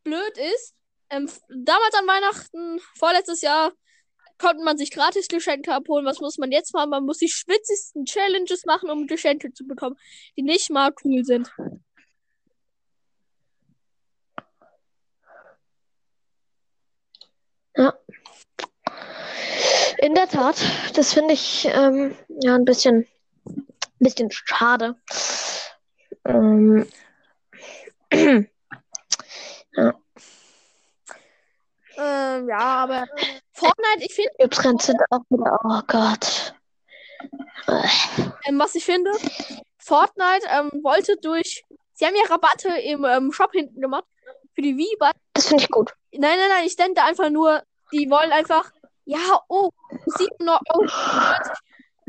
blöd 0.04 0.38
ist, 0.54 0.76
ähm, 1.10 1.30
damals 1.50 1.96
an 1.96 2.08
Weihnachten, 2.08 2.80
vorletztes 2.96 3.42
Jahr, 3.42 3.72
konnte 4.38 4.64
man 4.64 4.78
sich 4.78 4.92
gratis 4.92 5.28
Geschenke 5.28 5.74
abholen. 5.74 6.06
Was 6.06 6.20
muss 6.20 6.38
man 6.38 6.52
jetzt 6.52 6.74
machen? 6.74 6.92
Man 6.92 7.06
muss 7.06 7.18
die 7.18 7.30
schwitzigsten 7.30 8.06
Challenges 8.06 8.66
machen, 8.66 8.90
um 8.90 9.08
Geschenke 9.08 9.52
zu 9.54 9.66
bekommen, 9.66 9.98
die 10.36 10.44
nicht 10.44 10.70
mal 10.70 10.94
cool 11.04 11.24
sind. 11.24 11.52
In 20.00 20.16
der 20.16 20.28
Tat, 20.28 20.58
das 20.94 21.14
finde 21.14 21.34
ich 21.34 21.66
ähm, 21.72 22.16
ja 22.42 22.56
ein 22.56 22.66
bisschen, 22.66 23.08
bisschen 24.00 24.30
schade. 24.32 24.96
Ähm, 26.26 26.88
Ähm, 31.98 32.48
ja, 32.48 32.60
aber 32.60 33.08
Fortnite, 33.54 34.06
ich 34.06 34.14
finde, 34.14 34.32
Übrigens 34.44 34.86
sind 34.86 35.00
auch 35.10 35.22
wieder, 35.30 35.58
oh 35.64 35.82
Gott. 35.88 36.54
ähm, 38.46 38.60
was 38.60 38.76
ich 38.76 38.86
finde, 38.86 39.12
Fortnite 39.80 40.46
ähm, 40.48 40.84
wollte 40.84 41.16
durch, 41.22 41.64
sie 41.94 42.06
haben 42.06 42.16
ja 42.16 42.30
Rabatte 42.30 42.70
im 42.70 43.04
ähm, 43.04 43.32
Shop 43.32 43.52
hinten 43.52 43.82
gemacht 43.82 44.06
für 44.54 44.62
die 44.62 44.78
Wii, 44.78 44.96
bei 45.00 45.12
Das 45.34 45.48
finde 45.48 45.64
ich 45.64 45.70
gut. 45.70 45.94
Nein, 46.18 46.38
nein, 46.38 46.50
nein, 46.50 46.66
ich 46.66 46.76
denke 46.76 47.04
einfach 47.04 47.30
nur, 47.30 47.62
die 47.92 48.10
wollen 48.10 48.32
einfach, 48.32 48.72
ja, 49.06 49.42
oh, 49.48 49.70
7 50.06 50.50
Euro. 50.50 50.88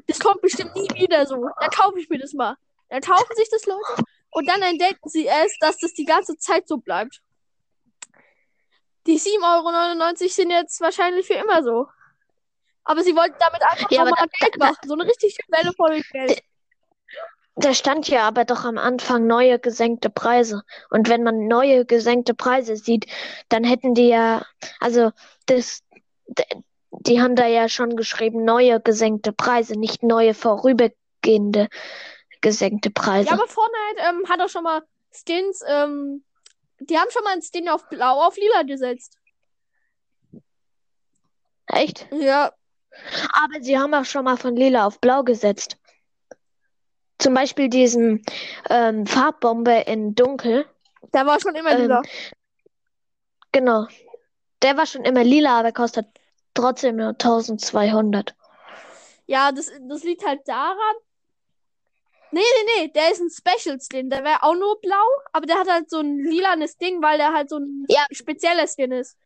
Das 0.07 0.19
kommt 0.19 0.41
bestimmt 0.41 0.75
nie 0.75 0.89
wieder 0.95 1.27
so. 1.27 1.49
Dann 1.61 1.71
kaufe 1.71 2.01
ich 2.01 2.09
mir 2.09 2.19
das 2.19 2.33
mal. 2.33 2.57
Dann 2.89 3.03
kaufen 3.03 3.35
sich 3.37 3.49
das 3.51 3.67
Leute 3.67 4.03
und 4.31 4.49
dann 4.49 4.63
entdecken 4.63 5.09
sie 5.09 5.25
erst, 5.25 5.57
dass 5.61 5.77
das 5.79 5.93
die 5.93 6.07
ganze 6.07 6.37
Zeit 6.39 6.67
so 6.67 6.79
bleibt. 6.79 7.21
Die 9.07 9.19
7,99 9.19 9.41
Euro 10.23 10.29
sind 10.29 10.51
jetzt 10.51 10.81
wahrscheinlich 10.81 11.27
für 11.27 11.35
immer 11.35 11.63
so. 11.63 11.87
Aber 12.85 13.03
sie 13.03 13.15
wollten 13.15 13.37
damit 13.39 13.63
einfach 13.63 13.91
Ja, 13.91 14.05
da- 14.05 14.25
Geld 14.41 14.59
machen. 14.59 14.77
So 14.87 14.95
eine 14.95 15.05
richtig 15.05 15.37
Welle 15.49 15.73
voll 15.75 16.01
Geld. 16.11 16.43
Da 17.61 17.75
stand 17.75 18.09
ja 18.09 18.27
aber 18.27 18.45
doch 18.45 18.65
am 18.65 18.79
Anfang 18.79 19.27
neue 19.27 19.59
gesenkte 19.59 20.11
Preise. 20.11 20.63
Und 20.91 21.09
wenn 21.09 21.25
man 21.25 21.49
neue 21.49 21.85
gesenkte 21.85 22.33
Preise 22.33 22.77
sieht, 22.77 23.07
dann 23.49 23.65
hätten 23.65 23.95
die 23.95 24.09
ja, 24.09 24.47
also 24.79 25.11
das, 25.47 25.83
die 26.91 27.21
haben 27.21 27.35
da 27.35 27.47
ja 27.47 27.69
schon 27.69 27.97
geschrieben, 27.97 28.45
neue 28.45 28.81
gesenkte 28.81 29.33
Preise, 29.33 29.79
nicht 29.79 30.05
neue 30.05 30.35
vorübergehende 30.35 31.69
gesenkte 32.41 32.91
Preise. 32.91 33.29
Ja, 33.29 33.35
aber 33.35 33.49
Fortnite 33.49 34.03
ähm, 34.09 34.29
hat 34.29 34.41
auch 34.41 34.49
schon 34.49 34.63
mal 34.63 34.83
Skins, 35.11 35.63
ähm, 35.67 36.23
die 36.79 36.97
haben 36.97 37.11
schon 37.11 37.25
mal 37.25 37.33
einen 37.33 37.43
Skin 37.43 37.69
auf 37.69 37.89
Blau, 37.89 38.23
auf 38.25 38.37
Lila 38.37 38.63
gesetzt. 38.63 39.19
Echt? 41.67 42.07
Ja, 42.13 42.53
Aber 43.33 43.63
sie 43.63 43.79
haben 43.79 43.95
auch 43.95 44.05
schon 44.05 44.25
mal 44.25 44.37
von 44.37 44.57
lila 44.57 44.87
auf 44.87 45.01
blau 45.01 45.23
gesetzt. 45.23 45.77
Zum 47.19 47.35
Beispiel 47.35 47.69
diesen 47.69 48.23
ähm, 48.71 49.07
Farbbombe 49.07 49.85
in 49.87 50.15
dunkel. 50.15 50.67
der 51.13 51.27
war 51.27 51.41
schon 51.41 51.55
immer 51.55 51.73
Ähm, 51.73 51.83
lila. 51.83 52.03
Genau. 53.53 53.87
Der 54.63 54.77
war 54.77 54.87
schon 54.87 55.05
immer 55.05 55.25
lila, 55.25 55.59
aber 55.61 55.73
kostet 55.73 56.07
trotzdem 56.55 56.97
nur 56.97 57.09
1200. 57.19 58.35
Ja, 59.27 59.53
das, 59.53 59.71
das 59.89 60.05
liegt 60.05 60.25
halt 60.27 60.41
daran, 60.47 60.97
Nee, 62.31 62.41
nee, 62.41 62.83
nee, 62.83 62.89
der 62.89 63.11
ist 63.11 63.21
ein 63.21 63.31
Special 63.31 63.79
Skin. 63.81 64.11
Der 64.11 64.23
wäre 64.23 64.43
auch 64.43 64.55
nur 64.55 64.79
blau, 64.83 65.07
aber 65.33 65.47
der 65.47 65.59
hat 65.59 65.69
halt 65.71 65.89
so 65.89 66.01
ein 66.01 66.19
lilanes 66.19 66.77
Ding, 66.77 67.01
weil 67.03 67.17
der 67.17 67.33
halt 67.33 67.49
so 67.49 67.57
ein 67.57 67.87
Ja. 67.89 68.05
spezieller 68.13 68.67
Skin 68.67 68.93
ist. 68.93 69.17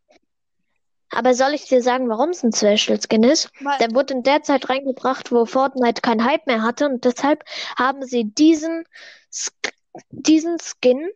Aber 1.15 1.35
soll 1.35 1.55
ich 1.55 1.67
dir 1.67 1.83
sagen, 1.83 2.09
warum 2.09 2.31
es 2.31 2.43
ein 2.43 2.53
Special 2.53 2.99
Skin 3.01 3.23
ist? 3.23 3.51
Weil, 3.61 3.79
Der 3.79 3.95
wurde 3.95 4.15
in 4.15 4.23
der 4.23 4.43
Zeit 4.43 4.69
reingebracht, 4.69 5.31
wo 5.33 5.45
Fortnite 5.47 6.01
keinen 6.03 6.25
Hype 6.25 6.47
mehr 6.47 6.63
hatte 6.63 6.87
und 6.89 7.05
deshalb 7.05 7.45
haben 7.79 8.03
sie 8.05 8.25
diesen, 8.25 8.85
Sk- 9.33 9.73
diesen 10.11 10.59
Skin 10.59 11.11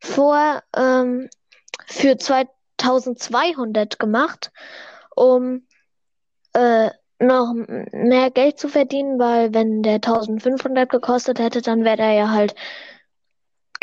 vor, 0.00 0.62
ähm, 0.76 1.28
für 1.86 2.16
2200 2.18 3.98
gemacht, 3.98 4.52
um 5.16 5.66
äh, 6.52 6.90
noch 7.18 7.54
mehr 7.92 8.30
Geld 8.30 8.58
zu 8.58 8.68
verdienen, 8.68 9.18
weil 9.18 9.54
wenn 9.54 9.82
der 9.82 10.00
1500 10.00 10.90
gekostet 10.90 11.38
hätte, 11.38 11.62
dann 11.62 11.84
wäre 11.84 11.96
der 11.98 12.12
ja 12.12 12.30
halt 12.30 12.54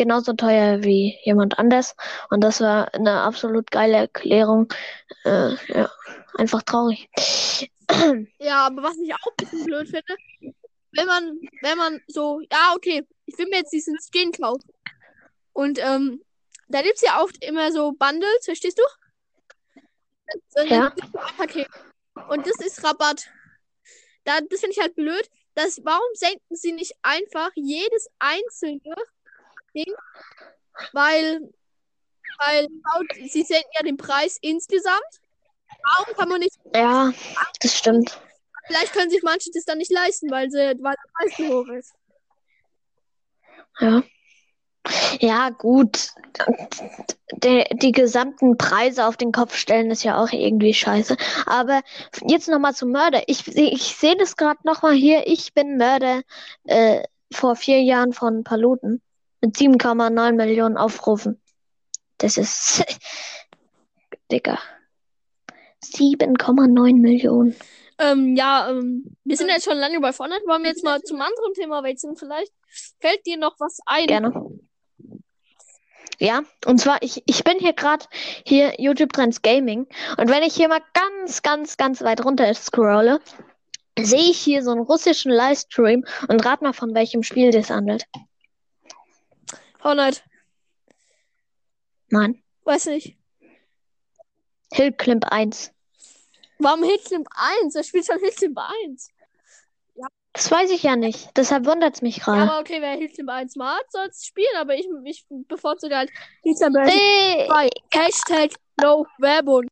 genauso 0.02 0.34
teuer 0.34 0.84
wie 0.84 1.16
jemand 1.24 1.60
anders. 1.60 1.96
Und 2.32 2.42
das 2.42 2.60
war 2.60 2.92
eine 2.96 3.22
absolut 3.22 3.70
geile 3.70 3.98
Erklärung. 3.98 4.68
Äh, 5.26 5.54
ja, 5.68 5.92
einfach 6.38 6.64
traurig. 6.64 7.08
ja, 8.40 8.66
aber 8.66 8.82
was 8.82 8.98
ich 8.98 9.14
auch 9.14 9.28
ein 9.28 9.36
bisschen 9.38 9.66
blöd 9.66 9.88
finde, 9.90 10.16
wenn 10.94 11.06
man, 11.06 11.40
wenn 11.62 11.78
man 11.78 12.02
so, 12.08 12.42
ja, 12.52 12.74
okay, 12.76 13.06
ich 13.28 13.38
will 13.38 13.46
mir 13.48 13.58
jetzt 13.58 13.74
diesen 13.74 13.96
Skin 14.00 14.32
kaufen. 14.32 14.72
Und 15.54 15.78
ähm, 15.78 16.24
da 16.68 16.82
gibt's 16.82 17.02
ja 17.02 17.22
oft 17.22 17.44
immer 17.46 17.72
so 17.72 17.92
Bundles, 17.92 18.46
verstehst 18.46 18.80
du? 18.80 18.84
So 20.50 20.62
ein 20.62 20.68
Ja. 20.68 20.96
Und 22.28 22.48
das 22.48 22.56
ist 22.66 22.84
Rabatt. 22.84 23.30
Da, 24.24 24.40
das 24.42 24.62
finde 24.62 24.76
ich 24.76 24.82
halt 24.82 24.96
blöd. 24.96 25.30
Das, 25.54 25.80
warum 25.84 26.10
senken 26.14 26.56
sie 26.56 26.72
nicht 26.72 26.94
einfach 27.04 27.52
jedes 27.54 28.10
einzelne 28.18 28.96
Ding? 29.74 29.94
Weil, 30.94 31.50
weil 32.40 32.68
sie 33.30 33.44
senken 33.44 33.70
ja 33.76 33.84
den 33.84 33.98
Preis 33.98 34.38
insgesamt. 34.42 35.22
Warum 35.98 36.16
kann 36.16 36.30
man 36.30 36.40
nicht, 36.40 36.58
Ja, 36.76 37.12
das 37.62 37.78
stimmt. 37.78 38.20
vielleicht 38.68 38.94
können 38.94 39.10
sich 39.10 39.24
manche 39.24 39.50
das 39.54 39.66
dann 39.66 39.78
nicht 39.80 39.92
leisten, 39.92 40.30
weil, 40.30 40.50
sie, 40.52 40.58
weil 40.58 40.96
der 40.96 41.12
Preis 41.14 41.36
zu 41.36 41.48
hoch 41.50 41.68
ist. 41.74 41.94
Ja. 43.80 44.04
Ja, 45.20 45.50
gut. 45.50 46.10
Die, 47.34 47.64
die 47.74 47.92
gesamten 47.92 48.58
Preise 48.58 49.06
auf 49.06 49.16
den 49.16 49.32
Kopf 49.32 49.56
stellen 49.56 49.92
ist 49.92 50.04
ja 50.04 50.22
auch 50.22 50.32
irgendwie 50.32 50.74
scheiße. 50.74 51.16
Aber 51.46 51.82
jetzt 52.28 52.48
nochmal 52.50 52.74
zum 52.74 52.92
Mörder. 52.92 53.22
Ich, 53.28 53.48
ich 53.48 53.96
sehe 53.96 54.18
das 54.18 54.36
gerade 54.36 54.60
nochmal 54.64 54.94
hier. 54.94 55.28
Ich 55.28 55.54
bin 55.54 55.78
Mörder 55.78 56.22
äh, 56.66 57.04
vor 57.32 57.56
vier 57.56 57.82
Jahren 57.82 58.12
von 58.14 58.44
Paluten 58.44 59.02
mit 59.42 59.56
7,9 59.56 60.34
Millionen 60.34 60.78
Aufrufen. 60.78 61.42
Das 62.18 62.38
ist. 62.38 62.84
Digga. 64.32 64.60
7,9 65.84 66.96
Millionen. 66.96 67.56
Ähm, 67.98 68.36
ja, 68.36 68.70
ähm, 68.70 69.16
wir 69.24 69.38
sind 69.38 69.50
jetzt 69.50 69.66
schon 69.66 69.78
lange 69.78 70.00
bei 70.00 70.14
Fortnite. 70.14 70.44
Wollen 70.48 70.64
wir 70.64 70.70
jetzt 70.70 70.84
mal 70.84 71.02
zum 71.02 71.22
anderen 71.22 71.54
Thema 71.54 71.84
wechseln? 71.84 72.16
Vielleicht 72.16 72.52
fällt 73.00 73.26
dir 73.26 73.38
noch 73.38 73.56
was 73.60 73.80
ein. 73.86 74.08
Gerne. 74.08 74.60
Ja, 76.20 76.44
und 76.68 76.80
zwar, 76.80 77.02
ich, 77.02 77.24
ich 77.26 77.44
bin 77.44 77.58
hier 77.58 77.74
gerade 77.74 78.06
hier 78.46 78.80
YouTube 78.80 79.12
Trends 79.12 79.42
Gaming 79.42 79.88
und 80.18 80.30
wenn 80.30 80.44
ich 80.44 80.54
hier 80.54 80.68
mal 80.68 80.82
ganz, 80.94 81.42
ganz, 81.42 81.78
ganz 81.78 82.04
weit 82.04 82.24
runter 82.24 82.54
scrolle, 82.54 83.20
sehe 83.98 84.30
ich 84.30 84.38
hier 84.38 84.62
so 84.62 84.70
einen 84.70 84.82
russischen 84.82 85.32
Livestream 85.32 86.06
und 86.28 86.46
rat 86.46 86.62
mal, 86.62 86.74
von 86.74 86.94
welchem 86.94 87.24
Spiel 87.24 87.50
das 87.50 87.72
handelt. 87.72 88.04
Fortnite, 89.82 90.22
Nein, 92.10 92.44
weiß 92.66 92.88
nicht. 92.88 93.18
Hillclimb 94.74 95.24
1. 95.26 95.72
Warum 96.60 96.84
Hitclimp 96.84 97.28
1? 97.64 97.74
Wer 97.76 97.84
spielt 97.84 98.06
schon 98.06 98.20
Hitclimp 98.20 98.58
1? 98.58 99.10
Das 100.34 100.50
weiß 100.50 100.70
ich 100.72 100.84
ja 100.84 100.96
nicht, 100.96 101.36
deshalb 101.36 101.66
wundert 101.66 101.96
es 101.96 102.02
mich 102.02 102.18
Ja, 102.18 102.24
gerade. 102.24 102.42
aber 102.44 102.60
okay, 102.62 102.80
wer 102.80 102.92
Hitclimp 102.96 103.30
1 103.30 103.58
mag, 103.58 103.82
soll 103.90 104.08
es 104.08 104.26
spielen, 104.26 104.56
aber 104.58 104.76
ich, 104.76 104.88
ich 105.04 105.26
bevorzuge 105.30 105.96
halt 105.98 106.10
Hitclimp 106.44 106.78
1. 106.78 106.94
Ey, 106.94 107.48
2. 107.48 107.70
Hashtag 107.94 108.52
No 108.82 109.06
Werbung. 109.18 109.68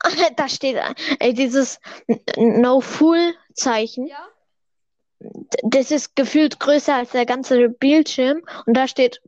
da 0.36 0.48
steht 0.48 0.76
ey, 1.20 1.32
dieses 1.32 1.80
No-Fool-Zeichen. 2.36 4.06
Ja? 4.06 4.28
Das 5.62 5.90
ist 5.90 6.14
gefühlt 6.14 6.60
größer 6.60 6.94
als 6.94 7.10
der 7.10 7.26
ganze 7.26 7.68
Bildschirm 7.68 8.42
und 8.66 8.76
da 8.76 8.86
steht 8.86 9.20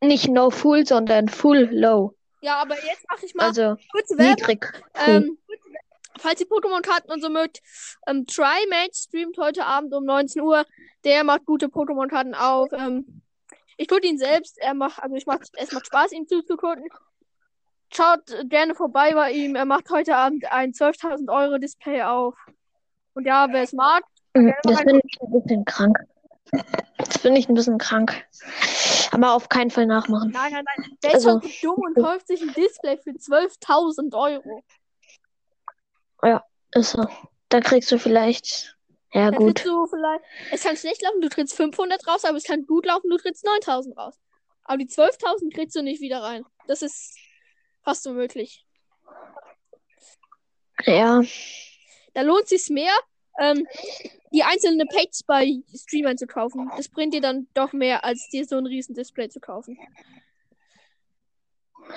nicht 0.00 0.28
No-Fool, 0.28 0.86
sondern 0.86 1.28
Full-Low. 1.28 2.14
Ja, 2.40 2.56
aber 2.56 2.74
jetzt 2.74 3.06
mache 3.08 3.26
ich 3.26 3.34
mal 3.34 3.46
Also 3.46 3.76
kurze 3.92 4.18
Werbung. 4.18 4.34
niedrig. 4.34 4.82
Ähm, 5.06 5.38
falls 6.18 6.40
ihr 6.40 6.48
Pokémon-Karten 6.48 7.10
und 7.10 7.22
so 7.22 7.28
mögt, 7.28 7.60
ähm, 8.06 8.26
Trimatch 8.26 8.98
streamt 8.98 9.38
heute 9.38 9.64
Abend 9.64 9.94
um 9.94 10.04
19 10.04 10.42
Uhr. 10.42 10.64
Der 11.04 11.24
macht 11.24 11.44
gute 11.46 11.66
Pokémon-Karten 11.66 12.34
auf. 12.34 12.68
Ähm, 12.72 13.22
ich 13.76 13.86
tue 13.86 14.00
ihn 14.00 14.18
selbst. 14.18 14.58
Er 14.58 14.74
macht, 14.74 15.02
also 15.02 15.14
ich 15.16 15.26
macht, 15.26 15.48
es 15.54 15.72
macht 15.72 15.86
Spaß, 15.86 16.12
ihm 16.12 16.26
zuzugucken. 16.26 16.88
Schaut 17.92 18.22
gerne 18.48 18.74
vorbei 18.74 19.12
bei 19.14 19.30
ihm. 19.32 19.54
Er 19.54 19.64
macht 19.64 19.90
heute 19.90 20.16
Abend 20.16 20.44
ein 20.50 20.72
12.000 20.72 21.32
Euro 21.32 21.58
Display 21.58 22.02
auf. 22.02 22.34
Und 23.14 23.26
ja, 23.26 23.46
wer 23.50 23.62
es 23.62 23.72
mag, 23.72 24.04
Das 24.62 24.80
finde 24.80 25.00
ich 25.04 25.20
ein 25.22 25.30
bisschen 25.42 25.64
krank. 25.64 25.98
Das 26.98 27.16
finde 27.18 27.40
ich 27.40 27.48
ein 27.48 27.54
bisschen 27.54 27.78
krank. 27.78 28.24
Aber 29.12 29.32
auf 29.34 29.48
keinen 29.48 29.70
Fall 29.70 29.86
nachmachen. 29.86 30.30
nein, 30.32 30.52
nein, 30.52 30.64
nein. 30.76 30.98
Der 31.02 31.14
Also- 31.14 31.38
ist 31.40 31.62
dumm 31.64 31.76
und 31.76 31.94
kauft 31.96 32.26
sich 32.28 32.40
ein 32.42 32.52
Display 32.52 32.98
für 32.98 33.10
12.000 33.18 34.14
Euro. 34.14 34.62
Ist 36.72 36.90
so. 36.90 37.06
Da 37.48 37.60
kriegst 37.60 37.90
du 37.92 37.98
vielleicht. 37.98 38.76
Ja, 39.12 39.30
Da 39.30 39.38
gut. 39.38 39.60
vielleicht, 39.60 40.24
es 40.52 40.62
kann 40.64 40.76
schlecht 40.76 41.00
laufen, 41.00 41.20
du 41.22 41.28
trittst 41.30 41.54
500 41.56 42.06
raus, 42.06 42.24
aber 42.24 42.36
es 42.36 42.44
kann 42.44 42.66
gut 42.66 42.84
laufen, 42.84 43.08
du 43.08 43.16
trittst 43.16 43.44
9000 43.46 43.96
raus. 43.96 44.18
Aber 44.64 44.76
die 44.78 44.88
12.000 44.88 45.54
kriegst 45.54 45.74
du 45.76 45.82
nicht 45.82 46.00
wieder 46.02 46.22
rein. 46.22 46.44
Das 46.66 46.82
ist 46.82 47.16
fast 47.82 48.06
unmöglich. 48.06 48.66
Ja. 50.84 51.22
Da 52.14 52.20
lohnt 52.22 52.48
sich's 52.48 52.68
mehr, 52.68 52.92
ähm, 53.38 53.66
die 54.32 54.42
einzelnen 54.42 54.86
Packs 54.88 55.22
bei 55.22 55.60
Streamern 55.74 56.18
zu 56.18 56.26
kaufen. 56.26 56.70
Das 56.76 56.88
bringt 56.88 57.14
dir 57.14 57.20
dann 57.20 57.46
doch 57.54 57.72
mehr, 57.72 58.04
als 58.04 58.28
dir 58.30 58.44
so 58.44 58.56
ein 58.56 58.66
riesen 58.66 58.94
Display 58.94 59.28
zu 59.28 59.40
kaufen. 59.40 59.78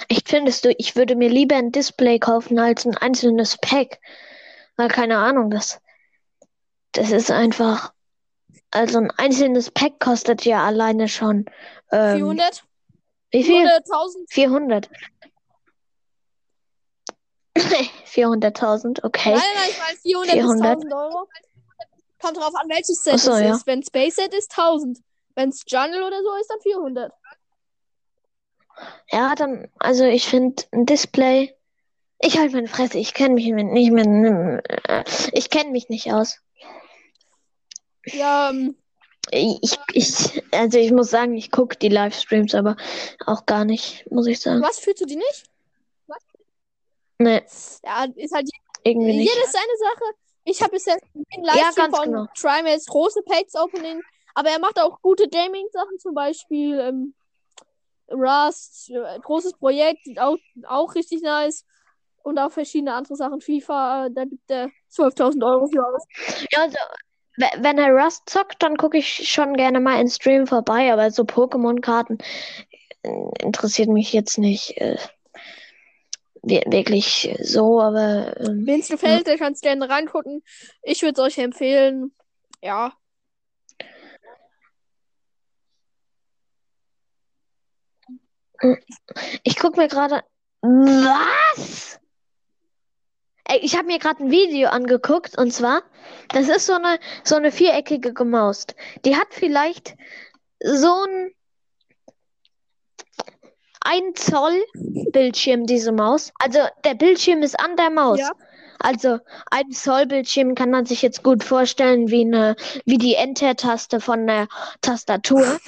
Echt 0.08 0.30
findest 0.30 0.66
du, 0.66 0.74
ich 0.78 0.96
würde 0.96 1.16
mir 1.16 1.30
lieber 1.30 1.56
ein 1.56 1.72
Display 1.72 2.20
kaufen 2.20 2.60
als 2.60 2.86
ein 2.86 2.96
einzelnes 2.96 3.58
Pack. 3.58 4.00
Weil 4.78 4.88
keine 4.88 5.18
Ahnung, 5.18 5.50
das. 5.50 5.82
Das 6.94 7.12
ist 7.12 7.32
einfach. 7.32 7.94
Also 8.72 9.00
ein 9.00 9.12
einzelnes 9.12 9.72
Pack 9.72 10.00
kostet 10.00 10.46
ja 10.46 10.64
alleine 10.64 11.08
schon. 11.08 11.46
Ähm, 11.92 12.18
400? 12.18 12.64
wie 13.32 13.44
viel? 13.44 13.66
400.000? 13.66 14.26
400. 14.30 14.90
400.000, 18.06 19.04
okay. 19.04 19.32
Nein, 19.32 19.42
nein, 19.56 19.70
ich 19.70 19.78
meine 19.80 19.98
400, 19.98 20.32
400. 20.34 20.76
bis 20.80 20.86
1000 20.92 20.94
Euro. 20.94 21.28
Kommt 22.22 22.38
drauf 22.38 22.54
an, 22.56 22.70
welches 22.70 23.04
Set 23.04 23.20
so, 23.20 23.32
es 23.32 23.40
ja. 23.42 23.56
ist. 23.56 23.68
Wenn 23.68 23.84
Space 23.84 24.16
Set 24.16 24.34
ist, 24.34 24.52
1000. 24.58 25.00
Wenn 25.36 25.50
es 25.50 25.64
Jungle 25.68 26.04
oder 26.04 26.22
so 26.22 26.36
ist, 26.42 26.50
dann 26.50 26.60
400. 26.62 27.14
Ja, 29.12 29.36
dann, 29.36 29.70
also 29.80 30.04
ich 30.06 30.28
finde 30.28 30.64
ein 30.72 30.86
Display. 30.86 31.56
Ich 32.22 32.38
halte 32.38 32.56
meine 32.56 32.68
Fresse, 32.68 32.98
ich 32.98 33.14
kenne 33.14 33.36
mich 33.36 33.50
mit- 33.52 33.68
nicht 33.68 33.92
mit. 33.92 34.06
äh, 34.08 35.04
Ich 35.32 35.50
kenne 35.50 35.72
mich 35.72 35.88
nicht 35.90 36.12
aus. 36.12 36.40
Ja, 38.06 38.50
ähm, 38.50 38.76
Ich, 39.32 39.78
ich, 39.94 40.44
also 40.52 40.78
ich 40.78 40.92
muss 40.92 41.10
sagen, 41.10 41.36
ich 41.36 41.52
gucke 41.52 41.78
die 41.78 41.90
Livestreams, 41.90 42.56
aber 42.56 42.76
auch 43.26 43.46
gar 43.46 43.64
nicht, 43.64 44.10
muss 44.12 44.28
ich 44.28 44.40
sagen. 44.42 44.62
was 44.62 44.80
fühlst 44.80 45.02
du 45.02 45.06
die 45.06 45.16
nicht? 45.18 45.44
Nee, 47.20 47.42
Ja, 47.84 48.06
ist 48.16 48.34
halt 48.34 48.50
irgendwie 48.84 49.18
nicht. 49.18 49.30
Jeder 49.34 49.48
seine 49.48 49.78
Sache. 49.78 50.06
Ich 50.46 50.62
habe 50.62 50.72
bisher 50.72 50.98
den 51.14 51.44
Ja, 51.44 51.56
Livestream 51.56 51.92
ganz 51.92 51.98
von 51.98 52.06
genau. 52.06 52.26
Trimates 52.36 52.86
große 52.86 53.22
Packs 53.24 53.56
Opening, 53.56 54.02
aber 54.36 54.50
er 54.50 54.60
macht 54.60 54.80
auch 54.80 55.02
gute 55.02 55.28
Gaming-Sachen, 55.28 56.00
zum 56.00 56.14
Beispiel 56.16 56.80
ähm, 56.80 57.14
Rust, 58.10 58.90
äh, 58.90 59.20
großes 59.20 59.54
Projekt, 59.54 60.08
auch, 60.18 60.38
auch 60.68 60.96
richtig 60.96 61.22
nice. 61.22 61.66
Und 62.24 62.38
auch 62.40 62.52
verschiedene 62.52 62.94
andere 62.94 63.16
Sachen. 63.16 63.42
FIFA, 63.42 64.08
äh, 64.08 64.12
da 64.14 64.26
gibt 64.26 64.50
er 64.50 64.70
12.000 64.90 65.44
Euro 65.44 65.68
für 65.68 65.86
aus. 65.86 66.06
Ja, 66.52 66.62
also, 66.64 66.78
we- 67.38 67.64
wenn 67.64 67.78
er 67.78 67.92
Rust 67.94 68.30
zockt, 68.30 68.62
dann 68.64 68.78
gucke 68.78 68.98
ich 68.98 69.30
schon 69.30 69.54
gerne 69.56 69.80
mal 69.80 70.00
in 70.02 70.08
Stream 70.10 70.48
vorbei, 70.48 70.92
aber 70.92 71.12
so 71.12 71.24
Pokémon-Karten 71.24 72.18
äh, 73.04 73.30
interessiert 73.44 73.90
mich 73.90 74.14
jetzt 74.14 74.38
nicht. 74.38 74.78
Äh, 74.78 74.98
wirklich 76.44 77.36
so, 77.42 77.82
aber 77.82 78.40
ähm, 78.40 78.66
Wenn 78.66 78.80
es 78.80 78.88
dir 78.88 78.96
gefällt, 78.96 79.28
dann 79.28 79.38
kannst 79.38 79.64
du 79.64 79.68
gerne 79.68 79.90
reingucken. 79.90 80.44
Ich 80.82 81.02
würde 81.02 81.22
es 81.22 81.28
euch 81.28 81.38
empfehlen. 81.38 82.12
Ja. 82.62 82.94
ich 89.44 89.56
guck 89.58 89.78
mir 89.78 89.88
gerade. 89.88 90.24
Was? 90.62 92.00
Ey, 93.46 93.60
ich 93.62 93.76
habe 93.76 93.88
mir 93.88 93.98
gerade 93.98 94.24
ein 94.24 94.32
Video 94.32 94.70
angeguckt 94.70 95.38
und 95.38 95.52
zwar, 95.52 95.82
das 96.30 96.50
ist 96.50 96.66
so 96.66 96.74
eine 96.74 97.00
so 97.24 97.36
eine 97.36 97.52
viereckige 97.52 98.26
Maus. 98.26 98.68
Die 99.06 99.16
hat 99.16 99.28
vielleicht 99.32 99.96
so 100.62 101.04
ein 101.04 101.32
ein 103.82 104.16
Zoll 104.16 104.64
Bildschirm, 105.12 105.66
diese 105.66 105.92
Maus. 105.92 106.32
Also 106.40 106.60
der 106.84 106.96
Bildschirm 106.96 107.42
ist 107.44 107.60
an 107.60 107.76
der 107.78 107.90
Maus. 107.90 108.20
Ja. 108.20 108.32
Also 108.80 109.20
ein 109.52 109.72
Zoll 109.72 110.06
Bildschirm 110.06 110.56
kann 110.56 110.72
man 110.72 110.86
sich 110.86 111.02
jetzt 111.02 111.24
gut 111.24 111.44
vorstellen 111.44 112.10
wie 112.10 112.22
eine 112.22 112.56
wie 112.86 112.98
die 112.98 113.16
Enter-Taste 113.16 114.00
von 114.00 114.26
der 114.26 114.48
Tastatur. 114.82 115.60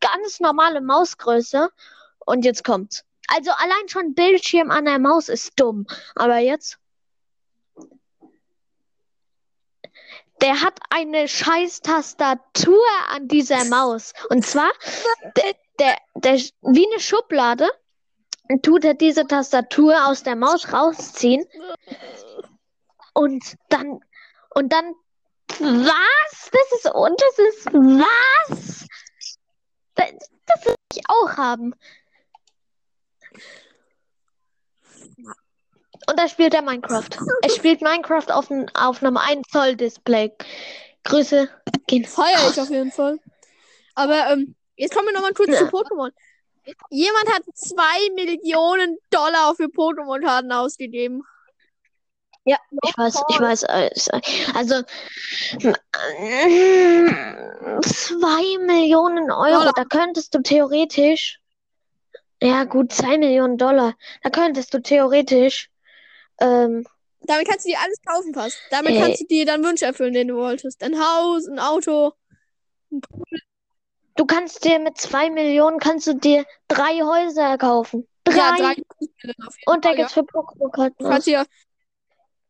Ganz 0.00 0.40
normale 0.40 0.80
Mausgröße. 0.80 1.70
Und 2.24 2.44
jetzt 2.44 2.64
kommt's. 2.64 3.04
Also 3.28 3.50
allein 3.52 3.88
schon 3.88 4.14
Bildschirm 4.14 4.70
an 4.70 4.86
der 4.86 4.98
Maus 4.98 5.28
ist 5.28 5.52
dumm. 5.56 5.86
Aber 6.14 6.38
jetzt. 6.38 6.78
Der 10.40 10.60
hat 10.62 10.78
eine 10.90 11.26
scheiß 11.26 11.80
Tastatur 11.80 12.84
an 13.10 13.28
dieser 13.28 13.64
Maus. 13.64 14.12
Und 14.30 14.46
zwar, 14.46 14.70
der, 15.36 15.54
der, 15.78 15.96
der, 16.14 16.34
wie 16.34 16.86
eine 16.86 17.00
Schublade 17.00 17.68
tut 18.62 18.84
er 18.84 18.94
diese 18.94 19.26
Tastatur 19.26 20.06
aus 20.06 20.22
der 20.22 20.36
Maus 20.36 20.72
rausziehen. 20.72 21.44
Und 23.12 23.56
dann, 23.68 24.00
und 24.54 24.72
dann, 24.72 24.94
was? 25.58 26.50
Das 26.50 26.78
ist, 26.78 26.94
und 26.94 27.20
das 27.20 27.38
ist, 27.38 27.66
was? 27.66 28.86
Das, 29.94 30.06
das 30.46 30.64
will 30.64 30.74
ich 30.94 31.02
auch 31.08 31.36
haben. 31.36 31.74
Und 36.08 36.18
da 36.18 36.28
spielt 36.28 36.54
er 36.54 36.62
Minecraft. 36.62 37.08
Er 37.42 37.50
spielt 37.50 37.82
Minecraft 37.82 38.30
auf, 38.30 38.50
ein, 38.50 38.70
auf 38.74 39.02
einem 39.02 39.18
1 39.18 39.46
Zoll 39.50 39.76
Display. 39.76 40.32
Grüße 41.04 41.50
gehen 41.86 42.04
Feier 42.04 42.50
ich 42.50 42.60
auf 42.60 42.70
jeden 42.70 42.92
Fall. 42.92 43.18
Aber 43.94 44.30
ähm, 44.30 44.54
jetzt 44.78 44.94
kommen 44.94 45.08
wir 45.08 45.14
nochmal 45.14 45.34
kurz 45.34 45.50
Ja. 45.50 45.58
zu 45.58 45.66
Pokémon. 45.66 46.10
Jemand 46.90 47.28
hat 47.32 47.42
2 47.54 48.10
Millionen 48.14 48.98
Dollar 49.10 49.54
für 49.54 49.68
Pokémon-Karten 49.68 50.52
ausgegeben. 50.52 51.22
Ja, 52.44 52.56
ich 52.82 52.96
weiß, 52.96 53.22
ich 53.28 53.40
weiß. 53.40 53.62
äh, 53.64 53.90
Also, 54.54 54.82
äh, 55.60 55.74
zwei 57.82 58.58
Millionen 58.64 59.30
Euro, 59.30 59.58
Dollar. 59.58 59.72
da 59.74 59.84
könntest 59.84 60.34
du 60.34 60.40
theoretisch, 60.42 61.40
ja 62.42 62.64
gut, 62.64 62.92
zwei 62.92 63.18
Millionen 63.18 63.58
Dollar, 63.58 63.94
da 64.22 64.30
könntest 64.30 64.72
du 64.74 64.80
theoretisch, 64.80 65.70
ähm, 66.40 66.86
Damit 67.20 67.48
kannst 67.48 67.66
du 67.66 67.70
dir 67.70 67.78
alles 67.80 67.98
kaufen 68.06 68.32
fast. 68.32 68.56
Damit 68.70 68.94
Äh. 68.94 69.00
kannst 69.00 69.20
du 69.22 69.26
dir 69.26 69.44
dann 69.44 69.62
Wünsche 69.64 69.84
erfüllen, 69.86 70.14
den 70.14 70.28
du 70.28 70.36
wolltest. 70.36 70.82
Ein 70.82 70.98
Haus, 70.98 71.46
ein 71.48 71.58
Auto. 71.58 72.12
Du 74.18 74.26
kannst 74.26 74.64
dir 74.64 74.78
mit 74.78 74.98
zwei 74.98 75.30
Millionen, 75.30 75.78
kannst 75.78 76.06
du 76.06 76.12
dir 76.14 76.44
drei 76.68 77.00
Häuser 77.00 77.56
kaufen. 77.56 78.06
Drei. 78.24 78.36
Ja, 78.36 78.54
drei 78.56 78.74
Und 79.66 79.84
der 79.84 79.92
Fall, 79.92 79.92
ja. 79.92 79.94
gibt's 79.94 80.12
für 80.12 80.20
Pokémon-Karten 80.20 80.96
Du 80.98 81.04
aus. 81.06 81.10
kannst 81.10 81.26
dir 81.26 81.46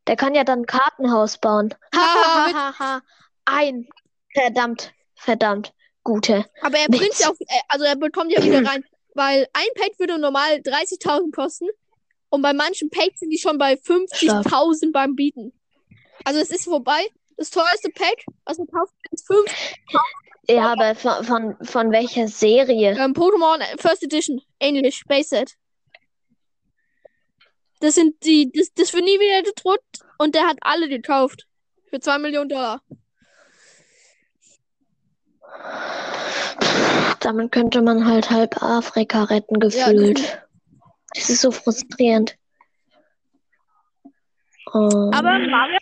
Der 0.09 0.17
kann 0.17 0.35
ja 0.35 0.43
dann 0.43 0.61
ein 0.63 0.67
Kartenhaus 0.67 1.39
bauen. 1.39 1.75
Ha, 1.95 2.01
Ah, 2.01 2.25
ha, 2.25 2.47
mit- 2.47 2.57
ha, 2.57 2.79
ha. 2.79 3.03
Ein 3.45 3.87
verdammt, 4.35 4.93
verdammt 5.15 5.73
gute. 6.03 6.45
Aber 6.63 6.79
er 6.79 6.89
bringt 6.89 7.19
ja 7.19 7.29
auch, 7.29 7.37
äh, 7.41 7.61
also 7.69 7.85
er 7.85 7.97
bekommt 7.97 8.33
ja 8.33 8.43
wieder 8.43 8.65
rein, 8.67 8.83
weil 9.15 9.47
ein 9.53 9.69
Pack 9.77 9.99
würde 9.99 10.19
normal 10.19 10.61
30.000 10.63 11.33
kosten 11.35 11.69
und 12.31 12.43
bei 12.43 12.53
manchen 12.53 12.89
Packs 12.91 13.21
sind 13.21 13.31
die 13.31 13.39
schon 13.39 13.59
bei 13.59 13.75
50.000 13.75 14.93
beim 14.93 15.15
Bieten. 15.15 15.53
Also 16.25 16.41
es 16.41 16.51
ist 16.51 16.65
vorbei. 16.65 17.07
Das 17.37 17.51
teuerste 17.51 17.91
Pack, 17.91 18.25
was 18.45 18.59
man 18.59 18.67
kauft, 18.69 18.93
ist 19.13 19.27
5 19.27 19.45
Ja, 20.51 20.73
aber 20.73 20.95
von, 20.95 21.25
von, 21.25 21.57
von 21.63 21.93
welcher 21.93 22.29
Serie? 22.29 22.93
ähm, 22.93 23.13
Pokémon 23.13 23.61
First 23.79 24.03
Edition, 24.03 24.41
ähnlich, 24.61 25.03
Base 25.07 25.29
Set. 25.29 25.55
Das 27.81 27.95
sind 27.95 28.25
die, 28.25 28.51
das, 28.53 28.73
das 28.75 28.93
wird 28.93 29.05
nie 29.05 29.21
wieder 29.21 29.43
gedruckt 29.43 30.01
und 30.19 30.35
der 30.35 30.47
hat 30.47 30.57
alle 30.63 30.89
gekauft. 30.89 31.47
Für 31.91 32.01
2 32.01 32.19
Millionen 32.19 32.49
Dollar. 32.49 32.83
Damit 37.21 37.53
könnte 37.53 37.83
man 37.83 38.07
halt 38.07 38.31
halb 38.31 38.63
Afrika 38.63 39.25
retten, 39.25 39.59
gefühlt. 39.59 40.43
Das 41.15 41.31
ist 41.31 41.41
so 41.41 41.51
frustrierend. 41.51 42.37
Um, 44.73 45.11
Aber 45.15 45.39
Mario, 45.39 45.79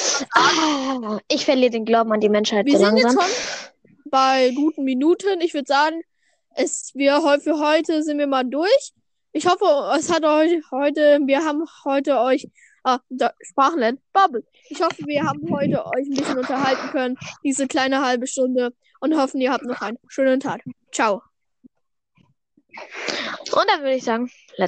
ich 1.28 1.44
verliere 1.44 1.70
den 1.70 1.84
Glauben 1.84 2.12
an 2.12 2.20
die 2.20 2.28
Menschheit 2.28 2.66
wir 2.66 2.78
so 2.78 2.84
sind 2.84 2.96
jetzt 2.96 3.14
langsam. 3.14 3.24
schon 3.24 3.70
bei 4.10 4.50
guten 4.54 4.84
Minuten. 4.84 5.40
Ich 5.40 5.54
würde 5.54 5.66
sagen, 5.66 6.02
es, 6.54 6.92
wir, 6.94 7.20
für 7.42 7.58
heute 7.58 8.02
sind 8.02 8.18
wir 8.18 8.26
mal 8.26 8.44
durch. 8.44 8.92
Ich 9.32 9.46
hoffe, 9.46 9.64
es 9.96 10.12
hat 10.12 10.24
euch 10.24 10.60
heute, 10.72 11.20
wir 11.24 11.44
haben 11.44 11.64
heute 11.84 12.18
euch, 12.18 12.48
ah, 12.82 12.98
da, 13.08 13.32
Sprachenlernen, 13.40 14.00
Bubble. 14.12 14.44
Ich 14.68 14.82
hoffe, 14.82 15.04
wir 15.06 15.22
haben 15.24 15.40
heute 15.50 15.86
euch 15.86 16.06
ein 16.06 16.14
bisschen 16.14 16.38
unterhalten 16.38 16.90
können, 16.90 17.16
diese 17.44 17.68
kleine 17.68 18.04
halbe 18.04 18.26
Stunde 18.26 18.72
und 19.00 19.16
hoffen, 19.16 19.40
ihr 19.40 19.52
habt 19.52 19.64
noch 19.64 19.80
einen 19.80 19.98
schönen 20.08 20.40
Tag. 20.40 20.62
Ciao. 20.92 21.22
Und 23.52 23.64
dann 23.68 23.80
würde 23.80 23.94
ich 23.94 24.04
sagen, 24.04 24.24
let's 24.24 24.58